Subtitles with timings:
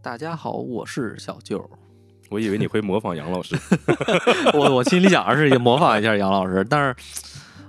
[0.00, 1.68] 大家好，我是小舅。
[2.30, 3.56] 我以为你会模仿杨老师，
[4.54, 6.94] 我我心里想的是也模仿一下杨老师，但是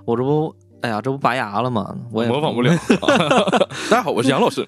[0.05, 1.97] 我这不，哎呀，这不拔牙了吗？
[2.11, 2.71] 我也模仿不了。
[3.89, 4.61] 大家好，我是杨老师。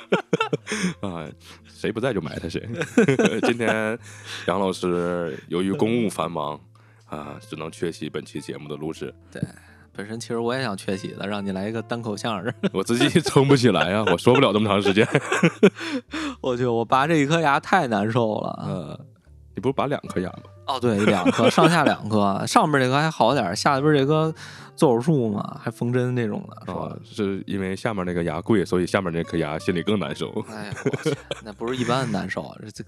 [1.02, 1.28] 啊，
[1.66, 2.66] 谁不在就埋汰谁。
[3.42, 3.98] 今天
[4.46, 6.58] 杨老师由于公务繁忙
[7.06, 9.14] 啊，只能缺席本期节目的录制。
[9.30, 9.42] 对，
[9.92, 12.52] 本身其实我也想缺席的，让你来一个单口相声。
[12.72, 15.06] 我自己撑不起来啊，我说不了这么长时间。
[16.40, 18.64] 我去，我拔这一颗牙太难受了。
[18.66, 19.00] 呃，
[19.54, 20.42] 你不是拔两颗牙吗？
[20.66, 24.32] 哦，对，两颗，上下两颗，上边这颗还好点儿，下边这颗
[24.80, 30.30] 做手术嘛，还缝针那种的，是吧啊？，是因为下面那个牙贵，所以下面那颗牙心里更难受。
[30.48, 31.14] 哎呀，我去，
[31.44, 32.84] 那不是一般的难受， 这这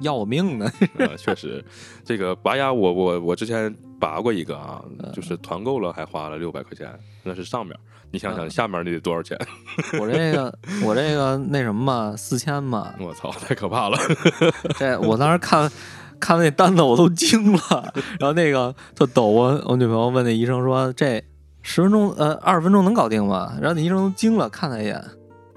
[0.00, 0.72] 要我命呢！
[0.96, 1.62] 呃，确实，
[2.02, 7.78] 这个拔牙我我我之前拔过一个啊，嗯就是团购了还花了六百块钱，那是上面，
[8.10, 9.36] 你想想嗯下面那得多少钱？
[10.00, 13.98] 我这个我这个那什么嘛，四千嘛，我操，太可怕了！
[14.80, 15.70] 这我当时看
[16.18, 21.22] 看那单子我都惊了，然后那个特逗，我我女朋友问那医生说这
[21.66, 23.54] 十分钟呃二十分钟能搞定吗？
[23.60, 25.02] 然后那医生都惊了，看他一眼。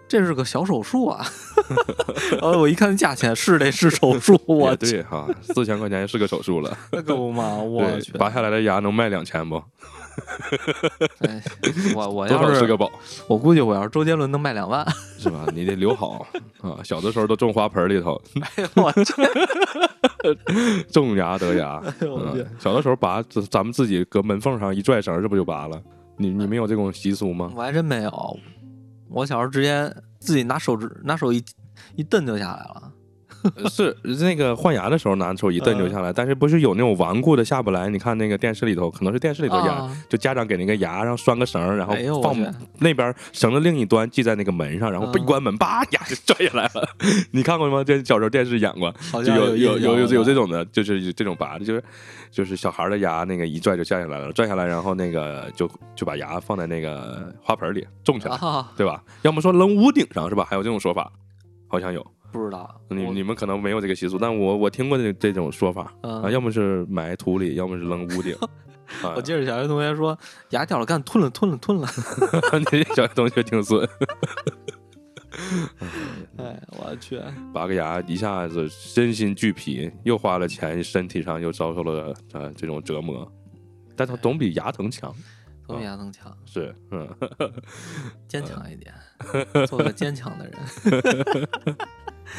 [0.08, 1.28] 这是个小手术啊，
[2.32, 9.62] 然 后我一看价钱，是得是手术， 我，对哈，四千块钱是个手术了，那可不嘛，我去，，拔下来的牙能卖两千不？
[11.28, 11.42] 哎，
[11.96, 12.92] 我我多要是少是个宝，
[13.28, 14.86] 我估计我要是周杰伦能卖两万，
[15.18, 15.46] 是吧？
[15.54, 16.26] 你得留好
[16.62, 19.14] 啊，小的时候都种花盆里头， 哎呦我去，
[20.92, 21.82] 种牙得牙。
[22.02, 25.82] 嗯，小的时候拔，咱咱们自己搁门缝上一拽绳，这不就拔了？
[26.18, 27.52] 你你没有这种习俗吗？
[27.56, 28.40] 我还真没有，
[29.10, 31.44] 我小时候直接自己拿手指拿手一
[31.96, 32.92] 一蹬就下来了。
[33.70, 37.90] 是那个换牙的时候拿手一蹬就下来，但是不是有那种顽固的下不来？
[37.90, 42.36] 你看那个电视里头，可能是电视里头演，啊就家长给那个牙上拴个绳，然后放
[42.80, 46.88] 那边绳的另一端系在那个门上，然后嗯一关门，叭牙就拽下来了。
[47.32, 47.84] 你看过吗？
[47.84, 48.94] 这小时候电视演过，
[49.24, 51.84] 就有有有有有这种种的，就是这种拔的，就是
[52.32, 59.04] 就是小孩的牙那个一拽就下下来了，拽下来，然后那个就就把牙放在那个花盆里种起来，啊，对吧？
[59.24, 60.46] 要么说扔屋顶上是吧？
[60.50, 61.12] 还有这种说法，
[61.68, 62.06] 好像有。
[62.32, 62.80] 不知道。
[62.90, 65.94] 你你们可能没有这个习俗，但我我听过这这种说法。
[66.02, 66.24] 嗯。
[66.24, 68.36] 啊，要么是埋土里，要么是扔屋顶。
[69.04, 69.14] 啊。
[69.16, 70.18] 我记得小学同学说
[70.52, 71.88] 牙掉了，干吞了吞了吞了。
[72.60, 73.88] 你这小学同学挺损，
[76.38, 77.22] 哎，我去，
[77.54, 83.30] 拔个牙一下子身心俱疲，又花了钱，身体上又遭受了啊这种折磨，
[83.96, 85.14] 但他总比牙疼强。
[85.66, 87.08] 总比牙疼强，是，嗯，
[88.26, 88.94] 坚强一点，
[89.68, 90.54] 做个坚强的人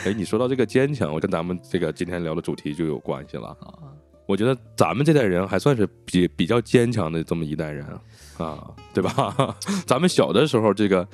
[0.05, 3.49] 哎，你说到这个坚强，我跟咱们这个今天聊的主题就有关系了。
[3.61, 3.93] 啊。
[4.27, 7.87] 我觉得咱们这代人还算是比比较坚强的这么一代人
[8.37, 9.57] 啊，对吧？
[9.87, 11.09] 咱们小的时候，这个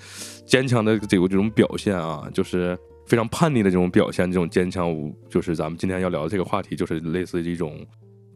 [0.45, 2.77] 坚强的这个这种表现啊，就是
[3.07, 4.93] 非常叛逆的这种表现，这种坚强，
[5.29, 7.87] 就是咱们今天要聊的这个话题，就是类似于一种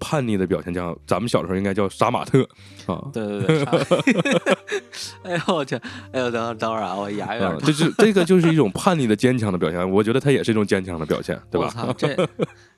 [0.00, 2.42] 叛逆的表现，叫咱们小时候应该叫杀马特
[2.86, 3.02] 啊。
[3.12, 3.72] 对对对，差
[5.24, 5.76] 哎呦我去，
[6.12, 7.66] 哎呦等等会儿啊，我牙有点啊，疼。
[7.66, 11.66] 这是 这个就是一种叛逆的坚强的表现，我觉得它也是一种坚强的表现，对吧？
[11.66, 12.28] 我操，这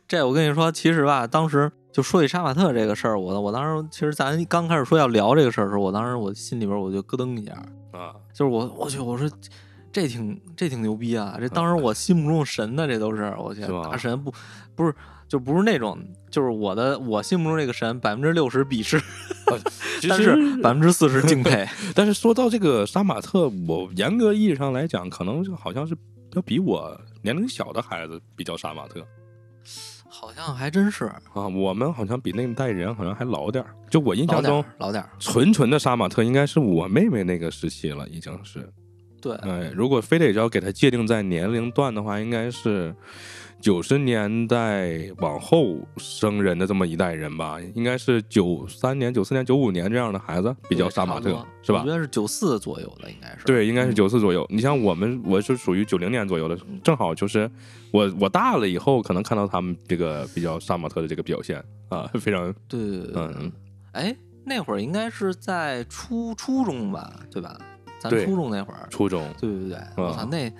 [0.08, 7.52] 这我跟你说，其实吧，当时就说起杀马特这个事儿，我我当时其实咱刚开始说要聊这个事儿的时候，我当时我心里边我就咯噔一下，
[7.92, 9.28] 啊，就是我我去，我说
[9.92, 11.36] 这挺这挺牛逼啊！
[11.40, 14.32] 这当时我心目中神的，这都是我去大神不
[14.76, 14.94] 不是
[15.26, 15.98] 就不是那种，
[16.30, 19.00] 就是我的我心目中这个神百分之六十鄙视，
[20.08, 21.66] 但是百分之四十敬佩。
[21.94, 25.96] 但是说到这个杀马特，我严格意义上来讲，可能就好像是
[26.34, 29.04] 要比我年龄小的孩子比较杀马特
[30.08, 31.48] 好像还真是啊。
[31.48, 33.74] 我们好像比那一代人好像还老点儿。
[33.88, 38.72] 就我印老点象中儿，老点儿，纯纯的杀马特应该是我妹妹那个时期了，已经是。
[39.20, 42.94] 对，哎，如果非得要给它界定在年龄段的话，应该是
[43.60, 51.28] 九十年代往后生人的这么一代人吧，应该是九三年、九四年、九五年这样的孩子比较杀马特
[51.62, 51.92] 是吧我觉？
[51.92, 53.44] 得是九四左右的，应该是。
[53.44, 54.46] 对，应该是嗯九四左右。
[54.48, 57.50] 你像我们，我是属于九零年左右的，正好就是
[57.92, 62.80] 我我大了以后，可能看到他们这个比较杀马特的这个表现啊，非常对。
[63.14, 63.52] 嗯
[63.92, 67.58] 哎，那会儿应该是在初初中吧，对吧？
[68.00, 69.22] 咱初中那会儿，初中。
[69.38, 70.52] 对对对，我操，啊那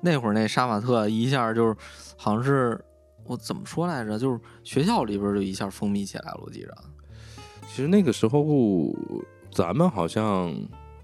[0.00, 1.76] 那会儿那杀马特一下就是
[2.16, 2.82] 好像是
[3.26, 4.18] 我怎么说来着？
[4.18, 6.74] 就是学校里边就一下风靡起来了，我记着。
[7.68, 8.94] 其实那个时候
[9.52, 10.54] 咱们好像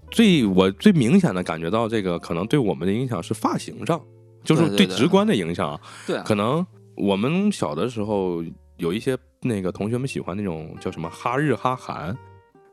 [0.09, 4.01] 最我最明显的感觉到这个可能对我们的影响是发型上，
[4.43, 5.79] 就是最直观的影响啊。
[6.07, 6.65] 对啊，可能
[6.97, 8.43] 我们小的时候
[8.77, 12.17] 有一些那个同学们喜欢那种叫什么哈日哈韩。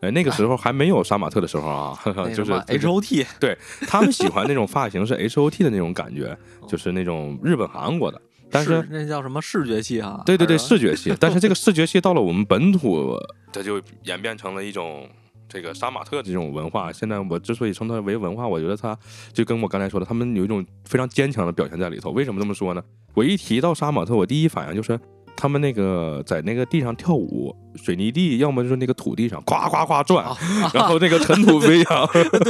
[0.02, 1.98] 哎，那个时候还没有杀马特的时候啊，
[2.34, 3.56] 就是那什么 H O T，对
[3.86, 6.36] 他们喜欢那种发型是 H O T 的那种感觉，
[6.68, 8.20] 就是那种日本韩国的。
[8.50, 10.20] 但是那叫什么视觉系啊？
[10.26, 11.14] 对对对，视觉系。
[11.18, 13.16] 但是这个视觉系到了我们本土，
[13.52, 15.08] 它就演变成了一种
[15.48, 16.92] 这个杀马特这种文化。
[16.92, 18.98] 现在我之所以称它为文化，我觉得它
[19.32, 22.10] 就跟我刚才说的，他们有一种非常坚强的表现在里头。
[22.10, 22.82] 为什么这么说呢？
[23.14, 24.98] 我一提到杀马特，我第一反应就是
[25.42, 30.36] 他们那个在那个地上跳舞，水泥地，要么就是那个土地上呱呱呱转，啊
[30.72, 32.08] 然后那个尘土飞扬。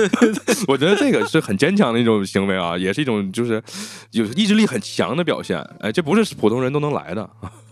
[0.69, 3.63] 我觉得这个是很坚强的一种行为啊，也是一种就是
[4.11, 5.59] 有意志力很强的表现。
[5.81, 7.27] 哎，这不是普通人都能来的。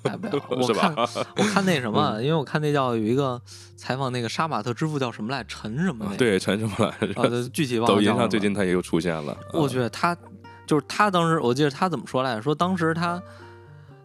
[0.05, 0.43] 来 不了。
[0.49, 0.95] 我是吧
[1.37, 3.39] 我看那什么，因为我看那叫有一个
[3.77, 7.29] 采访那个杀马特之父叫什么来，陈什么那个，对，陈什么来啊，着？
[7.29, 9.37] 对具体忘了抖音上最近他也又出现了。
[9.53, 10.17] 我啊觉得他
[10.67, 12.41] 就是他当时，我记得他怎么说来着？
[12.41, 13.23] 说当时他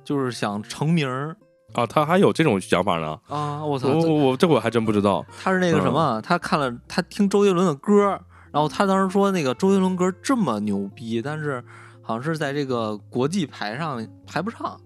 [0.05, 1.35] 就是想成名儿
[1.73, 3.19] 啊，他还有这种想法呢。
[3.27, 3.65] 啊！
[3.65, 5.25] 我操，我这我我这我还真不知道。
[5.43, 6.21] 他是那个什么？
[6.21, 8.17] 他看了他听周杰伦的歌，
[8.53, 11.61] 然后他当时说那个周杰伦歌这么牛逼，但是
[12.01, 14.79] 好像是在这个国际排上排不上。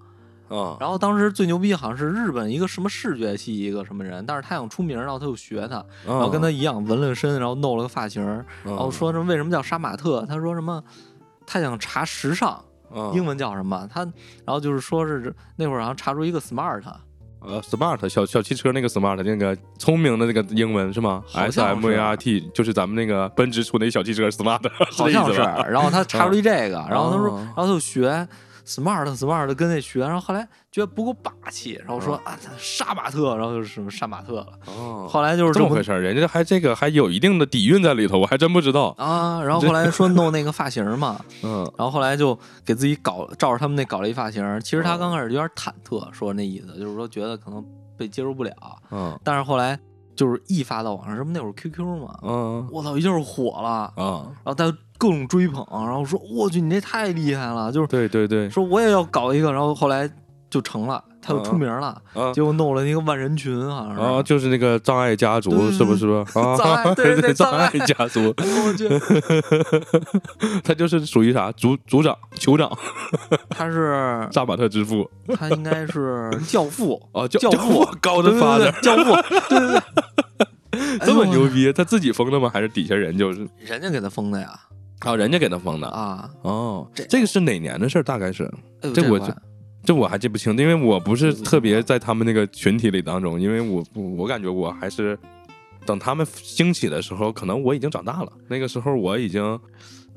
[0.48, 10.26] 啊，然后当时最牛逼好像是日本一个什么视觉系一个什么人，但是他想出名，然后他就学他，然然后跟他一样纹了身，然后弄了个发型，然嗯后说什么为什么叫杀马特？
[10.28, 10.84] 他说什么？
[11.46, 12.64] 他想查时尚，
[12.94, 13.88] 嗯英文叫什么？
[13.92, 14.02] 他
[14.46, 16.82] 然后就是说是那会儿好像查出一个 smart，
[17.42, 24.60] 呃，smart 小小汽车那个 smart 那个聪明的那个英文是吗？S M A R T 就是咱们那个奔驰出那小汽车 smart，
[24.92, 25.40] 好像是。
[25.72, 28.28] 然后他查出一这个， 然后他说，哦然后他就学
[28.70, 34.48] smart smart 跟那学，然后后来觉得不够霸气，然后说啊杀马特，然后就是什么杀马特了。
[34.68, 38.94] 哦，后来就是么这么回事儿，人家还这个还有一定的底蕴在里头，我还真不知道。
[38.98, 44.62] 啊，然后后来说弄那个发型嘛， 嗯然后后来就给自己搞照着他们那搞了一发型。
[44.62, 47.66] 其实他哦刚开始有点忐忑，说那意思就是说觉得可能
[47.98, 48.54] 被接受不了，
[48.92, 49.78] 嗯但是后来
[50.16, 60.08] 就是一发到网上，这不那会儿 QQ 嘛，嗯我操，一下就火了，嗯，然后大家各种追捧，然后说我去你这太厉害了，就是对对对，说我也要搞一个，然后后来
[60.50, 64.02] 就成了，他就出名了，啊结果弄了一个万人群，好像是。
[64.02, 66.08] 啊，就是那个障碍家族，是不是？
[66.10, 68.90] 啊，障碍 对对对障碍家族， 我去，
[70.64, 71.52] 他就是属于啥？
[71.54, 72.70] 族族长、酋长、
[73.50, 75.10] 他是杀马特之父。
[75.36, 77.88] 他应该是教父，啊，教教父。
[78.02, 79.16] 高的发的，教父，
[79.48, 79.80] 对对
[80.72, 82.50] 对，这么牛逼，他自己封的吗？
[82.52, 83.48] 还是底下人就是？
[83.60, 84.60] 人家给他封的呀
[85.00, 85.88] 啊，人家给他封的。
[85.88, 86.30] 啊！
[86.42, 88.04] 哦，这这个是哪年的事儿？
[88.04, 88.52] 大概是
[88.94, 89.36] 这我这
[89.86, 95.18] 这我还记不清，因为我不是特别在他们那个群体里当中，因为我我感觉我还是
[95.86, 98.32] 等他们兴起的时候，可能我已经长大了。
[98.48, 99.42] 那个时候我已经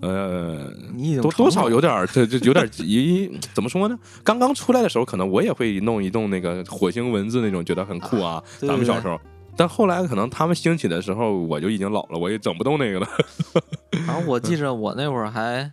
[0.00, 3.96] 呃你多多少有点儿，这这有点儿一怎么说呢？
[4.24, 8.42] 刚刚出来的时候，可能我也会弄一弄那个火星文字那种，觉得很酷啊。
[8.58, 9.18] 对对对咱们小时候，
[9.56, 13.06] 但后来可能他们兴起的时候，我就已经老了，我也整不动那个了。
[14.06, 15.70] 然后我记着我那会儿还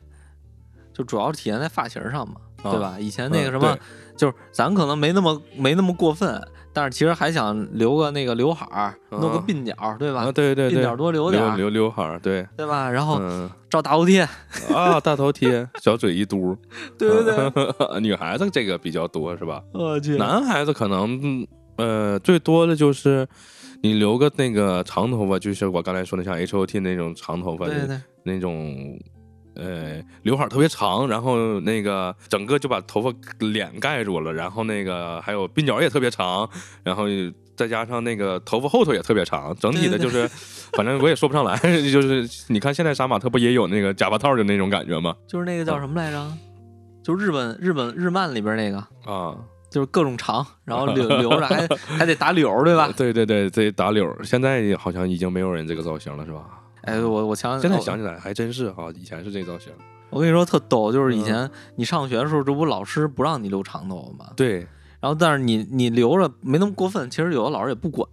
[0.94, 2.96] 就主要体现在发型上嘛，啊对吧？
[3.00, 3.80] 以前那个嗯什么，对
[4.18, 6.42] 就是咱可能没那么没那么过分，
[6.74, 10.24] 但是其实还想留个那个刘海儿，弄个啊鬓角，对吧？
[10.24, 12.90] 啊，对对对，鬓角多留点儿，留留刘海儿，对，对吧？
[12.92, 14.28] 然后嗯照大头贴，
[14.76, 16.54] 啊，大头贴，小嘴一嘟，
[17.00, 19.64] 对对对，女孩子这个比较多是吧？
[19.74, 23.26] 我去，男孩子可能嗯呃最多的就是
[23.82, 29.00] 你留个那个长头发，就是我刚才说的像 H O T 那种长头发的对对对，那种。
[29.56, 36.50] 呃，刘海特别长，然后那个整个就把头发脸盖住了，然后那个还有鬓角也特别长，
[36.82, 37.08] 然后
[37.58, 40.26] 再加上那个头发后头也特别长，整体的对对就是，
[40.72, 41.58] 反正我也说不上来，
[41.92, 45.14] 就是你看现在杀马特不也有那个假发套的那种感觉吗？
[45.28, 46.32] 就是那个叫什么来着？
[47.04, 48.78] 就日本日本日漫里边那个，
[49.12, 49.36] 啊，
[49.70, 52.90] 就是各种长，然后留留 着还还得打绺，对吧？
[52.96, 56.42] 对对对，得打绺，现在好像已经没有人这个造型了，是吧？
[56.84, 59.72] 哎，我我想现在想起来还真是哈，以前是这造型。
[60.10, 64.32] 我跟你说特逗，就是以嗯前你上学的时候，这不老师不让你留长头发吗？
[64.36, 64.68] 对，
[65.00, 68.08] 然后但是你你留着没那么过分，其实有的老师也不管。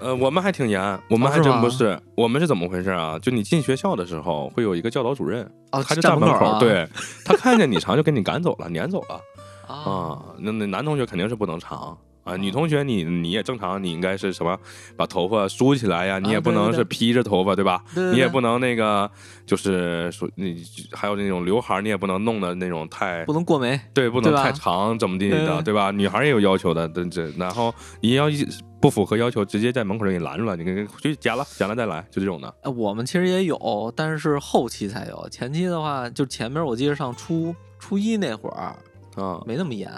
[0.00, 2.00] 呃，我们还挺严，我们还真不是。
[2.16, 3.18] 我们是怎么回事啊？
[3.20, 6.88] 就你进学校的时候，会有一个教导主任，哦，他就门口，口啊对
[7.24, 9.20] 他看见你长就给你赶走了，撵走了
[9.68, 10.22] 啊，啊。
[10.38, 12.36] 那那男同学肯定是不能长啊。
[12.36, 14.58] 女同学你你也正常，你应该是什么
[14.96, 17.82] 把头发梳起来呀，你也不能是披着头发，对吧？
[17.94, 19.10] 你也不能那个
[19.46, 23.80] 就是说你还有那种刘海儿，你也不能弄的那种太不能过眉。
[23.94, 25.90] 对，不能太长，怎么地的，嗯对吧？
[25.90, 28.46] 女孩儿也有要求的，这这，然后你要一
[28.80, 32.54] 不符合要求，直接在门口就给你拦住了，你给去剪了，剪了再来，就这种的。
[32.62, 35.28] 呃，我们其实也有，但是后期才有。
[35.30, 38.76] 前期的话，就前面我记得上初初一那会儿
[39.18, 39.90] 啊，没那么严，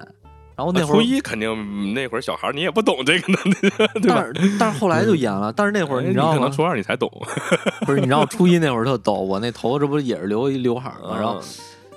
[0.56, 3.38] 然后那会儿初一肯定嗯那会儿小孩儿你也不懂这个呢，
[4.00, 4.24] 对吧？
[4.34, 5.52] 但是但是后来就严了。
[5.52, 6.50] 但是那会儿哎你知道吗可能？
[6.52, 7.10] 初二你才懂，
[7.86, 11.16] 不是，你知道初一那会儿特逗，我那头发这不也是留一刘海儿吗？
[11.16, 11.42] 然后嗯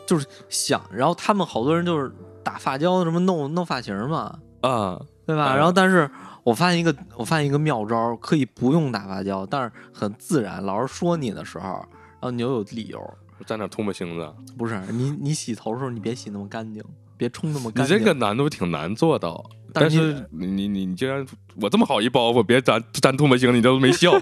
[0.06, 2.12] 就是想，然后他们好多人就是
[2.44, 5.46] 打发胶什么弄弄发型嘛，啊，对吧？
[5.46, 6.10] 哎然后但是
[6.44, 10.62] 我发现一个我发现一个妙招，可以不用打发胶，但是很自然。
[10.63, 13.00] 老师说你的时候，然后你又有理由。
[13.48, 16.84] 在那吐沫星子，不是你，你洗头的时候你别洗那么干净，
[17.17, 17.84] 别冲那么你。
[17.86, 19.43] 这个难度挺难做到。
[19.75, 24.12] 但但是是你你你你竟然我这么好一包袱，别粘粘唾沫星，你都没笑。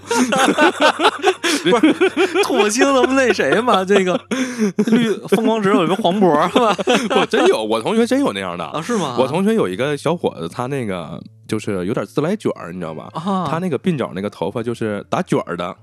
[1.62, 1.92] 不是
[2.42, 3.84] 唾沫星子不那谁嘛？
[3.84, 4.18] 这个
[4.90, 6.74] 绿疯狂石有一个黄渤嘛？
[7.20, 9.14] 我真有，我同学真有那样的啊，是吗？
[9.18, 13.10] 我同学有一个小伙子，他那个就是有点自来卷儿，你知道吧？
[13.12, 15.76] 啊，他那个鬓角那个头发就是打卷儿的，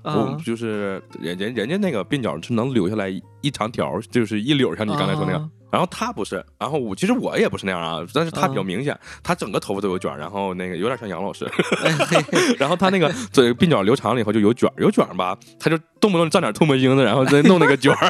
[0.44, 5.40] 就是人人人家那个鬓角是能留下来一一长条，就是一绺，像你刚才说那样。
[5.40, 11.48] 啊然后他不是，然后我其实我也不是那样啊，但是他比较明显，他整个头发都有卷儿，然后那个有点像杨老师，
[12.58, 17.94] 然后他那个嘴鬓角留长了以后就有卷儿，有卷儿吧，他就动不动蘸点唾沫星子，然后再弄那个卷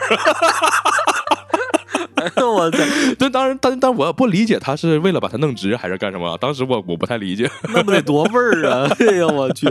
[2.37, 2.79] 我操，
[3.19, 7.51] 对，当然，但但我不理解他是为了把它弄直还是干什么，当时我我不太理解。
[7.73, 8.87] 那不得多味儿啊！
[9.01, 9.67] 哎呦我去，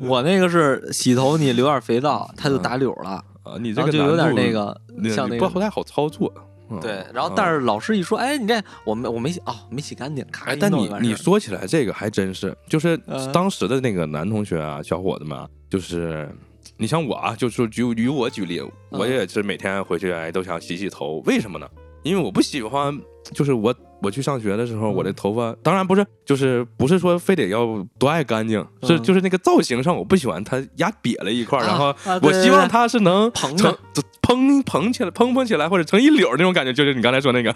[0.00, 4.80] 我那个是洗头你留点肥皂，它就打绺了，啊，你这个就有点那个
[5.14, 5.46] 像那个。
[5.46, 6.32] 不不太好操作。
[6.70, 6.80] 嗯。
[6.80, 13.32] 对，然后但是老师一说，哎，你这我没我没洗哦，没洗干净，咔哎，一但你你说起来这个还真是，就是嗯。
[13.32, 16.28] 当时的那个男同学啊，小伙子们啊，就是
[16.76, 19.10] 你像我啊，就是举以我举例，我嗯。
[19.10, 21.68] 也是每天回去哎都想洗洗头，为什么呢？
[22.04, 22.96] 因为我不喜欢，
[23.32, 37.52] 就是我我去上学的时候，我的嗯头发当然不是，就是不是说非得要多爱干净，是嗯就是那个造型上我不喜欢它压瘪了一块儿，然后我希望它是能蓬成的蓬蓬起来，蓬蓬起来，或者成一绺那种感觉，就是你刚才说那个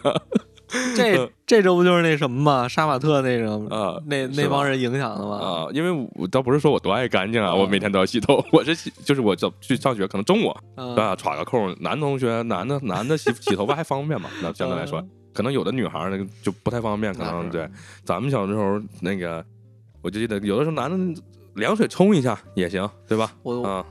[0.97, 2.69] 这这这不就是那什么吗？
[2.69, 5.37] 杀马特那个啊那那帮人影响的吗？
[5.39, 17.69] 啊，因为我倒不是说我多爱干净啊，嗯我每天都要洗头，我是洗，就是我早去上学，可能中午嗯啊插个空，男同学男的男的洗 洗头发还方便嘛，那相对来说，可能有的女孩儿那个就不太方便，可能对，
[18.05, 19.45] 咱们小时候那个，
[20.03, 21.23] 我就记得有的时候男的
[21.55, 23.33] 凉水冲一下也行，对吧？
[23.43, 23.85] 我啊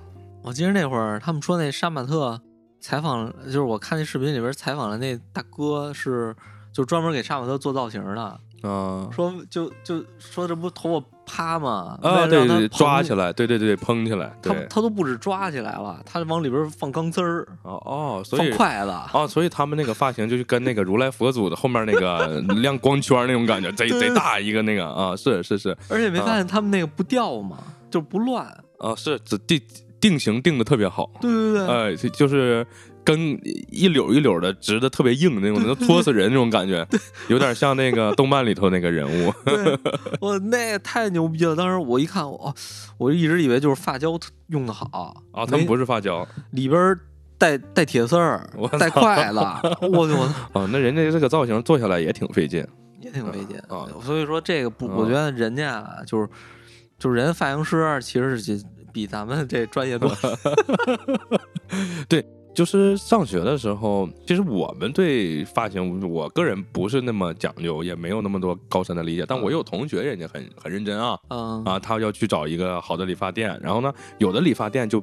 [0.43, 2.39] 我记得那会儿他们说那杀马特
[2.79, 6.33] 采访，就是我看那视频里边采访的那大哥是
[6.77, 8.21] 就专门给杀马特做造型的，
[8.61, 11.97] 啊说就就说这不头发趴吗？
[12.03, 13.33] 啊，对对，抓起来。
[13.33, 18.49] 对对对，蓬起来，他，他都不止抓起来了，他往里边放钢丝儿，哦哦，所以。
[18.51, 27.57] 放筷子，哦，所以他们那个发型就是跟那个如来佛祖的后面那个 亮光圈那种感觉，贼贼大一个那个啊，是是是而且没发现他们那个不掉吗？
[27.89, 28.45] 就不乱。
[28.77, 29.59] 啊，是这定
[29.99, 32.65] 定型定的特别好，对对对，哎，就就是
[33.07, 33.17] 跟
[33.71, 36.85] 一绺一绺的直的特别硬那种，能戳死人那种感觉，
[37.29, 39.33] 有点像那个动漫里头那个人物。
[39.45, 39.79] 对，
[40.19, 41.55] 我那太牛逼了！
[41.55, 42.53] 当时我一看，我
[42.97, 46.99] 我一直以为就是发胶用的好啊，他们不是发胶里边儿
[47.37, 49.39] 带带铁丝儿我，带筷子，
[49.87, 50.23] 我我
[50.59, 52.65] 啊，那人家这个造型做下来也挺费劲。
[52.99, 56.27] 也挺费劲啊所以说这个不，我啊觉得人家啊就是
[56.99, 58.61] 就是人发型师其实是
[58.91, 60.11] 比咱们这专业多。
[62.57, 69.23] 就是上学的时候，其实我们对发型，我个人不是那么讲究，也没有那么多高深的理解。
[69.27, 74.99] 但我有同学，人家很很认真啊嗯啊，他要去找一个好的理发店，然后呢，有的理发店就，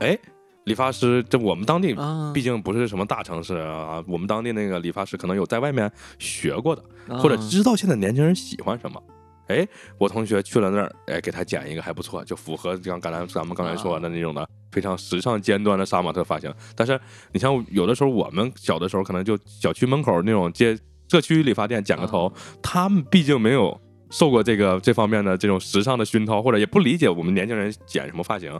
[0.00, 0.18] 哎，
[0.64, 6.84] 理发师，这我们当地啊，毕竟不是什么大城市啊，我们当地那个理发师可能有在外面学过的，
[7.18, 9.02] 或者嗯知道现在年轻人喜欢什么。
[9.46, 14.46] 哎，我同学去了那儿，哎，给他剪一个还不错，就符合像刚才咱们刚才说的那种的
[14.78, 16.54] 非常时尚尖端的杀马特发型。
[16.76, 16.98] 但是
[17.32, 20.78] 你像有的时候我们小的时候，可能就小区门口那种街
[21.10, 22.32] 社区理发店剪个头，
[22.62, 23.80] 他们毕竟没有
[24.10, 28.52] 受过这个这方面的这种时尚的熏陶，或者也不理解我们年轻人剪什么发型。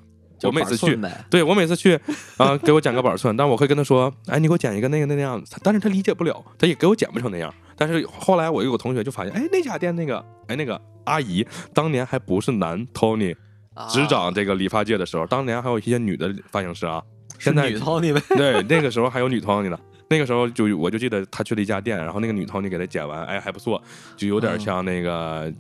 [0.42, 0.96] 我每次去
[1.28, 1.98] 对我每次去
[2.36, 7.52] 啊、给我剪个板寸，但我会跟他说，哎，你给我剪一个那个那个样子，但是他理解不了，他也给我剪不成那样。
[7.76, 11.44] 但是后来我有个同学就发现，哎，那家店那个，哎，那个阿姨
[11.74, 13.34] 当年还不是男 Tony
[13.88, 17.02] 执掌这个理发界的时候，当年还有一些女的发型师啊，
[17.38, 19.78] 现在女 Tony 呗， 对那个时候还有女 Tony 呢。
[20.10, 23.82] 那个时候就我就记得他去了一家店，然后那个女 Tony 给他剪完，哎还不错，
[24.16, 25.52] 就有点像那个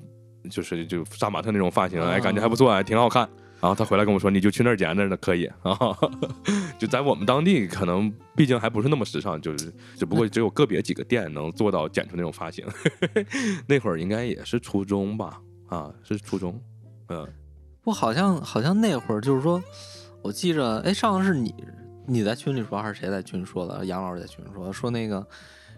[0.50, 3.28] 就是就杀马特那种发型，啊哎，感觉还不错，还挺好看。
[3.60, 5.76] 然后他回来跟我说，你就去那儿剪那儿的可以啊。
[6.78, 12.64] 就在我们当地，可能毕竟还不是那么时尚，就是只不过只有个别几个店能做到剪出那种发型。
[13.66, 16.58] 那会儿应该也是初中吧，啊，是初中，
[17.08, 17.26] 嗯，
[17.88, 19.62] 我好像好像那会儿就是说，
[20.20, 21.54] 我记着，哎，上次是你
[22.06, 23.82] 你在群里说还是谁在群里说的？
[23.86, 25.26] 杨老师在群里说说那个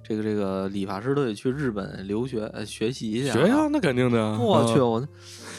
[0.02, 3.32] 这个这个理发师都得去日本留学呃学习去啊。
[3.32, 4.36] 学呀，那肯定的。
[4.38, 5.08] 我去，啊我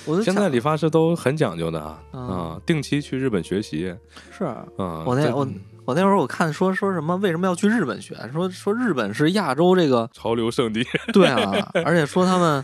[0.05, 3.95] 我都现在理发师都很讲究的啊，嗯啊定期去日本学习
[4.29, 4.65] 是啊。
[4.77, 5.47] 我那我
[5.85, 8.13] 我那会儿我看说说什么为什么要去日本学？
[8.33, 12.61] 说说日本是亚洲这个潮流圣地，对啊，而且说他们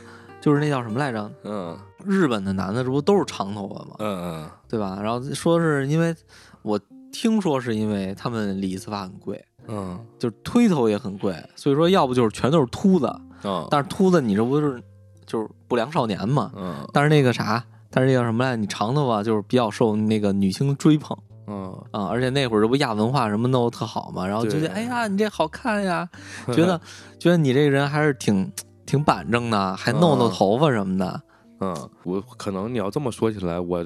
[0.47, 1.29] 就是那叫什么来着？
[1.43, 3.95] 嗯日本的男的这不都是长头发吗？
[3.99, 4.97] 嗯对吧？
[5.03, 6.15] 然后说是因为
[6.61, 6.79] 我
[7.11, 13.13] 听说是因为他们理一次发很贵，嗯就是推头也很贵，所以说要不就是全都是秃子，
[13.43, 14.81] 嗯但是秃子你这不是
[15.25, 16.49] 就是不良少年嘛？
[16.55, 17.61] 嗯但是那个啥，
[17.91, 18.55] 但是那叫什么来？
[18.55, 26.07] 你长头发就是比较受那个女性追捧嗯，啊，而且那会儿这不亚文化什么弄得特好嘛，然后就觉得对哎呀你这好看呀，
[26.53, 26.79] 觉得
[27.19, 28.49] 觉得你这个人还是挺
[28.87, 31.21] 挺板正的，还弄弄嗯头发什么的。
[31.59, 33.85] 嗯，我可能你要这么说起来，我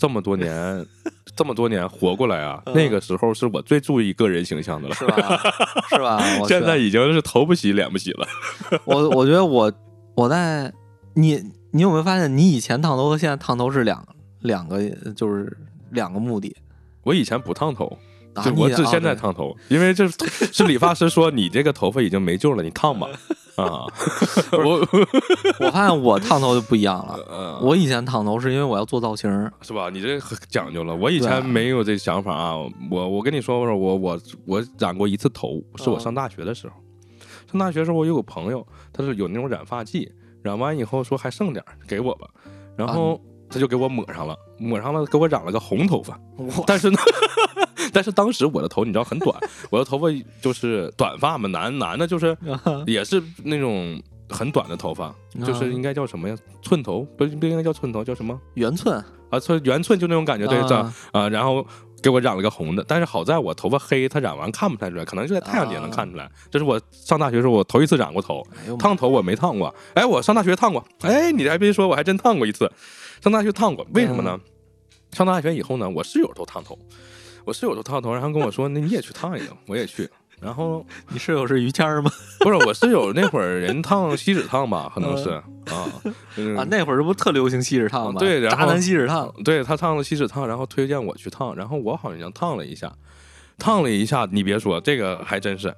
[0.00, 0.84] 这么多年
[1.36, 4.94] 这么多年活过来啊，嗯那个时候是我最注意个人形象的了。
[4.94, 5.38] 是吧？
[5.90, 6.20] 是吧？
[6.40, 8.26] 我现在已经是头不洗脸不洗了。
[8.84, 9.72] 我我觉得我
[10.14, 10.72] 我在
[11.14, 11.42] 你
[11.72, 14.04] 你有没有发现，你以前烫头和现在烫头是两
[14.40, 15.56] 两个就是
[15.90, 16.56] 两个目的。
[17.02, 17.98] 我以前不烫头，
[18.56, 19.14] 我是现在。
[19.14, 20.16] 烫头，因为这是
[20.52, 23.08] 是理发师说你这个头发已经没救了，你烫吧。
[23.62, 23.84] 啊，
[24.52, 24.80] 我
[25.66, 27.18] 我发现我烫头就不一样了。
[27.30, 29.30] 嗯我以前烫头是因为我要做造型，
[29.62, 29.90] 是吧？
[29.92, 30.94] 你这很讲究了。
[30.94, 32.54] 我以前没有这想法啊。
[32.90, 36.74] 我我跟你说说，我我我染过一次头，是我嗯上大学的时候。
[37.50, 40.10] 上大学的时候，我有个朋友，他是有那种染发剂，
[40.42, 42.28] 染完以后说还剩点儿，给我吧。
[42.76, 46.18] 然后他就给我抹上了，抹上了，给我染了个红头发。
[46.66, 46.98] 但是呢，
[47.92, 49.36] 但是当时我的头你知道很短，
[49.70, 50.06] 我的头发
[50.40, 52.36] 就是短发嘛，男男的就是
[52.86, 55.14] 也是那种很短的头发，
[55.44, 56.36] 就是应该叫什么呀？
[56.62, 58.38] 寸头不不应该叫寸头，叫什么？
[58.54, 61.66] 圆寸，啊，寸圆寸就那种感觉，对，这样啊啊，然后
[62.02, 66.30] 给我染了个红的，但是好在我头发黑，他染完看不太出来，可能就在太阳底下能看出来。
[66.50, 72.70] 这是我上大学时候我头一次染过头，哎烫头我没烫过，哎，我上大学烫过，哎，你还别说，我还真烫过一次，
[73.20, 74.38] 上大学烫过，为什么呢？
[75.12, 76.78] 上大学以后呢，我室友都烫头，
[77.44, 80.08] 我室友都烫头，然后跟我说，那你也去烫一个，我也去。
[80.40, 82.10] 然后 你室友是于谦儿吗？
[82.38, 85.44] 不是我室友那会儿人烫锡纸烫吧，可能是啊，
[86.36, 88.18] 嗯啊，那会儿这不特流行锡纸烫吗？
[88.18, 92.90] 对然后渣男锡纸烫，对他烫了锡纸烫，然后推荐我去烫，然后我好像烫了一下，
[93.58, 95.74] 烫了一下，你别说，这个还真是。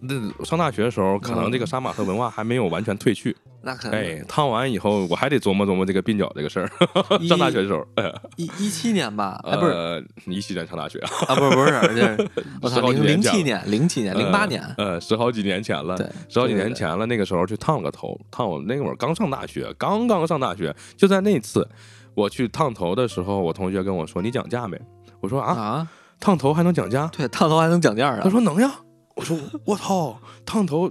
[0.00, 3.34] 那上大学的时候，可能这个杀马特文化还没有完全褪去。
[3.64, 6.70] 那可哎，烫完以后，我还得琢磨琢磨这个鬓角这个事儿。
[7.20, 9.40] 一上大学的时候，哎，一一七年吧？
[9.44, 17.06] 哎，不是呃，一七年上大学啊，啊，不是不是，就是我操，零零七年、零七年、零八年，呃，十好几年前了，对，十好几年前了。
[17.06, 21.68] 那个时候去烫了个头，烫我那会儿刚上大学，刚刚上大学，就在那次
[22.14, 24.80] 我去烫头的时候，我同学跟我说：“你讲价没？”
[25.20, 25.88] 我说：“啊，啊，
[26.20, 28.30] 烫头还能讲价？”对，烫头还能讲价啊他啊？
[28.30, 28.70] 说能呀。
[29.16, 30.90] 我说我操，烫头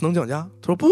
[0.00, 0.46] 能讲价？
[0.60, 0.86] 他说不，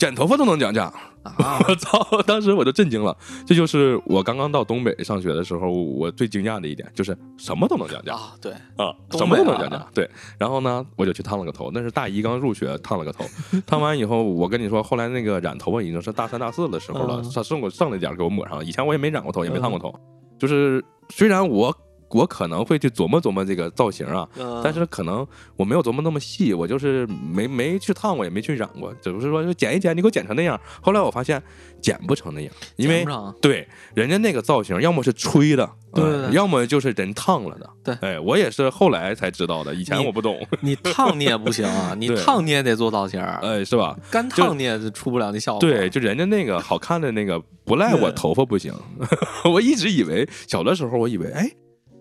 [0.00, 0.90] 剪头发都能讲价。
[1.22, 2.22] 啊， 我操！
[2.26, 3.14] 当时我就震惊了。
[3.46, 9.86] 这就是我刚刚到东北上学的时候，我最惊讶的一点，就是什么都能讲价啊，对，啊，什么都能讲价。
[9.92, 10.08] 对，
[10.38, 11.70] 然后呢，我就去烫了个头。
[11.74, 13.26] 那是大一刚入学，烫了个头。
[13.68, 18.64] 烫完以后，我跟你说，后来那个染头发已经是大三大四的时候了，嗯他剩我剩了一点儿给我抹上了。
[18.64, 19.94] 以前我也没染过头，也没烫过头。
[20.38, 21.70] 就是虽然我
[22.10, 30.60] 我可能会去琢磨琢磨这个造型啊，嗯但是可能我没有琢磨那么细，我就是没没去烫过，也没去染过，只是说就剪一剪，你给我剪成那样。
[30.80, 31.42] 后来我发现
[31.80, 33.04] 剪不成那样，因为
[33.40, 37.70] 对人家那个造型，要么是吹的，对对对嗯要么就是人烫了的。
[37.82, 43.96] 对哎，我也是后来才知道的，以前我不懂，你烫你也不行啊， 你烫你也得做造型儿，哎，是吧？
[44.10, 45.60] 干烫你也是出不了那效果。
[45.60, 48.72] 对，就人家那个好看的那个，不赖我头发不行。
[49.50, 51.50] 我一直以为小的时候，我以为，哎，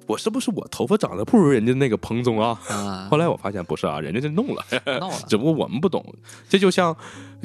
[0.10, 2.60] 我是不是我头发长得不如人家那个蓬松啊？
[2.68, 4.66] 啊， 后来我发现不是啊，人家就弄了。
[5.30, 6.04] 只不过我们不懂，
[6.50, 6.96] 这就像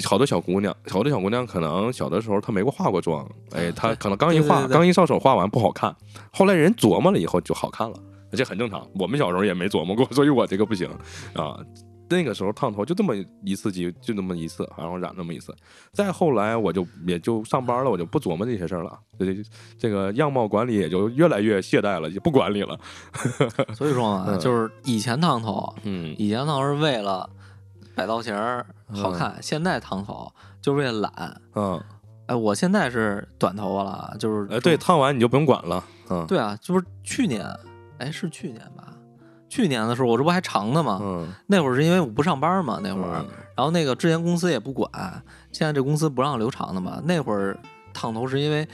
[0.04, 5.94] 好多小姑娘，好多小姑娘可能小的时候她没过化过妆，哎，她可能刚一化，对对对刚一上手化完不好看，
[6.32, 7.96] 后来人琢磨了以后就好看了，
[8.32, 8.88] 这很正常。
[8.98, 10.88] 我们小时候也没琢磨过，所以我这个不行
[11.34, 11.58] 啊。
[12.08, 15.54] 那个时候烫头就这么一次机，就那么一次，然后染那么一次。
[15.92, 18.98] 再后来我就也就上班了，我就不琢磨这些事儿了。
[19.18, 19.36] 这
[19.78, 22.78] 这个样貌管理也就越来越懈怠了，也不管理了。
[23.74, 27.28] 所以说嘛，嗯就是以前烫头，嗯以前烫头是为了
[27.94, 31.40] 摆造型儿好看，现在烫头就是为了懒。
[31.54, 31.82] 嗯
[32.26, 37.46] 哎，我现在是短头发了，就是哎，对，烫完你就不用管了，嗯，对啊，就是去年，
[37.98, 38.93] 哎，是去年吧？
[39.54, 40.98] 去年的时候，我这不还长呢吗？
[41.00, 44.90] 嗯，那会儿是因为我不上班嘛，那会儿，嗯然后那个之前公司也不管，
[45.52, 47.00] 现在这公司不让留长的嘛。
[47.04, 47.56] 那会儿
[47.92, 48.66] 烫头是因为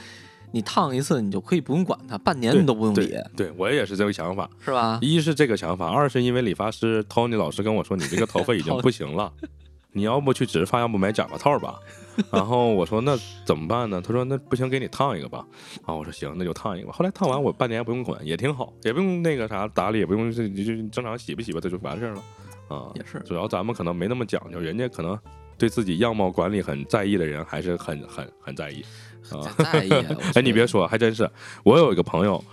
[0.53, 4.49] 你烫一次，你就可以不用管它，半年你都不用理，对，对我也是这个想法。
[4.59, 4.97] 是吧？
[4.99, 9.31] 一是这个想法，二是因为理发师 Tony 老师跟我说，你这个头发已经 不行了，
[9.91, 11.79] 你要不去植发，要不买假发套吧。
[12.31, 14.01] 然后我说那怎么办呢？
[14.05, 15.45] 他说那不行，给你烫一个吧。
[15.83, 16.93] 啊，我说行，那就烫一个吧。
[16.93, 22.23] 后来烫完我半年也不用管，也挺好，也不用那个啥打理，也不用就就就正常洗吧洗吧，这就完事儿了。
[22.67, 25.17] 啊，也是主要咱们可能没那么讲究，人家可能
[25.57, 28.83] 对自己样貌管理很在意的人，还是很很很在意。
[29.29, 29.89] 啊，在意。
[30.35, 31.29] 哎，你别说，还真是，
[31.63, 32.43] 我有一个朋友，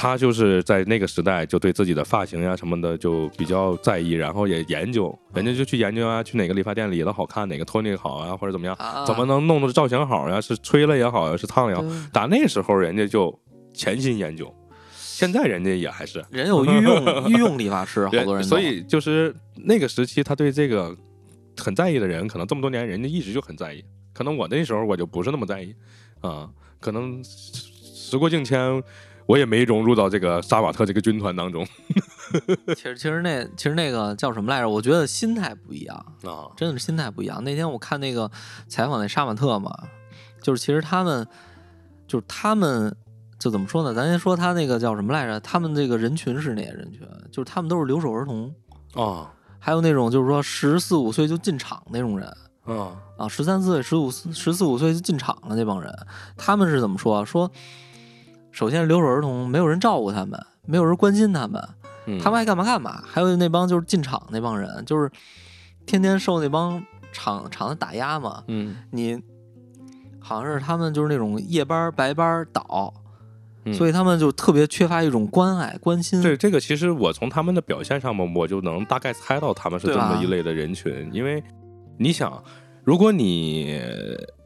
[0.00, 10.40] 他就是在那个时代就对自己的发型呀什么的就比较在意，然后也研究，人家就去研究啊，去哪个理发店理的好看，哪个托尼好啊，或者怎么样，啊怎么能弄的造型好呀？
[10.40, 13.38] 是吹了也好呀，是烫了也好，打那时候人家就
[13.74, 14.50] 潜心研究，
[14.94, 16.24] 现在人家也还是。
[16.30, 20.96] 人有御用 御用理发师，好多人所以就是那个时期，他对这个
[21.58, 23.84] 很在意的人，可能这么多年，人家一直就很在意。
[24.14, 25.74] 可能我那时候我就不是那么在意
[26.22, 26.48] 啊，
[26.80, 27.60] 可能时
[27.92, 28.82] 时过境迁，
[29.30, 31.64] 我也没融入到这个杀马特这个军团当中
[32.74, 34.68] 其实其实那其实那个叫什么来着？
[34.68, 36.50] 我觉得心态不一样，啊。
[36.56, 37.42] 真的是心态不一样。
[37.44, 38.28] 那天我看那个
[38.66, 39.72] 采访那杀马特嘛，
[40.42, 41.24] 就是其实他们
[42.08, 42.92] 就是他们
[43.38, 43.94] 就怎么说呢？
[43.94, 45.38] 咱先说他那个叫什么来着？
[45.38, 47.00] 他们这个人群是哪些人群？
[47.30, 48.52] 就是他们都是留守儿童，
[48.94, 52.28] 啊还有那种就是说十四五岁就进厂那种人
[52.64, 55.94] 啊啊，十三四岁、十五十四五岁就进厂了那帮人，
[56.36, 57.24] 他们是怎么说啊？
[57.24, 57.50] 说
[58.50, 61.62] 首先是留守儿童，没有人照顾他们，没有人关心他们，
[62.06, 63.02] 嗯，他们爱干嘛干嘛。
[63.06, 65.10] 还有那帮就是进厂那帮人，就是
[65.86, 66.82] 天天受那帮
[67.12, 68.44] 厂厂的打压嘛。
[68.48, 69.20] 嗯你
[70.18, 72.92] 好像是他们就是那种夜班白班倒，
[73.64, 76.20] 嗯所以他们就特别缺乏一种关爱关心。
[76.22, 81.08] 对这个，其实我从他们的表现上面，我就能大概猜到他们是这么一类的人群。
[81.12, 81.42] 因为
[81.98, 82.42] 你想，
[82.84, 83.80] 如果你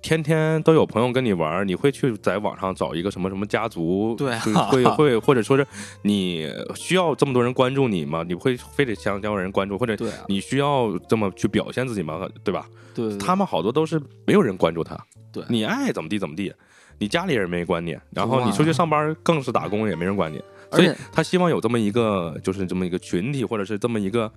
[0.05, 4.69] 天天都有朋友跟你玩，你会去在网上找一个什么什么家族，对啊。
[4.71, 5.67] 会会 或者说是
[6.03, 8.23] 你需要这么多人关注你吗？
[8.29, 9.97] 你会非得想要人关注，或者
[10.29, 12.29] 你需要这么去表现自己吗？
[12.45, 12.67] 对吧？
[12.95, 13.19] 对对对。
[13.19, 14.95] 他们好多都是没有人关注他，
[15.33, 15.43] 对。
[15.49, 16.53] 你爱怎么地怎么地，
[16.99, 20.39] 你家里人没管你，然后你出去上班更是打工也没人管你，
[20.71, 24.31] 所以他希望有这么一个就是这么一个群体，或者是这么一个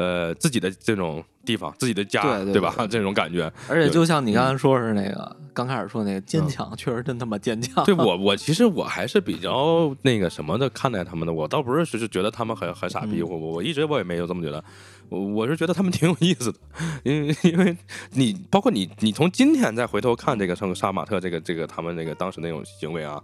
[0.00, 2.74] 呃自己的这种地方，自己的家，对对吧？
[2.78, 3.52] 对这种感觉。
[3.68, 7.84] 而且就像你刚才说是那个刚开始说那个坚强， 确实真他妈坚强。
[7.84, 14.62] 嗯对我，我其实我还是比较那个什么的看待他们的，我倒不是就是觉得他们很很傻逼，嗯我我我一直我也没有这么觉得，
[15.08, 16.58] 我我是觉得他们挺有意思的，
[17.04, 17.76] 因为因为
[18.12, 23.20] 你包括你你从今天再回头看这个像杀马特这个这个他们那个当时那种行为啊，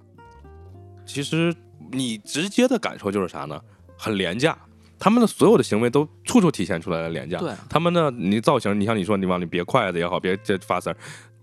[1.06, 1.54] 其实
[1.92, 3.60] 你直接的感受就是啥呢？
[3.98, 4.54] 很廉价，
[4.98, 7.38] 他们的所有的行为都处处体现出来了廉价。
[7.38, 10.96] 对他们的你造型，你像你说你往里别筷子也好，别这发丝儿，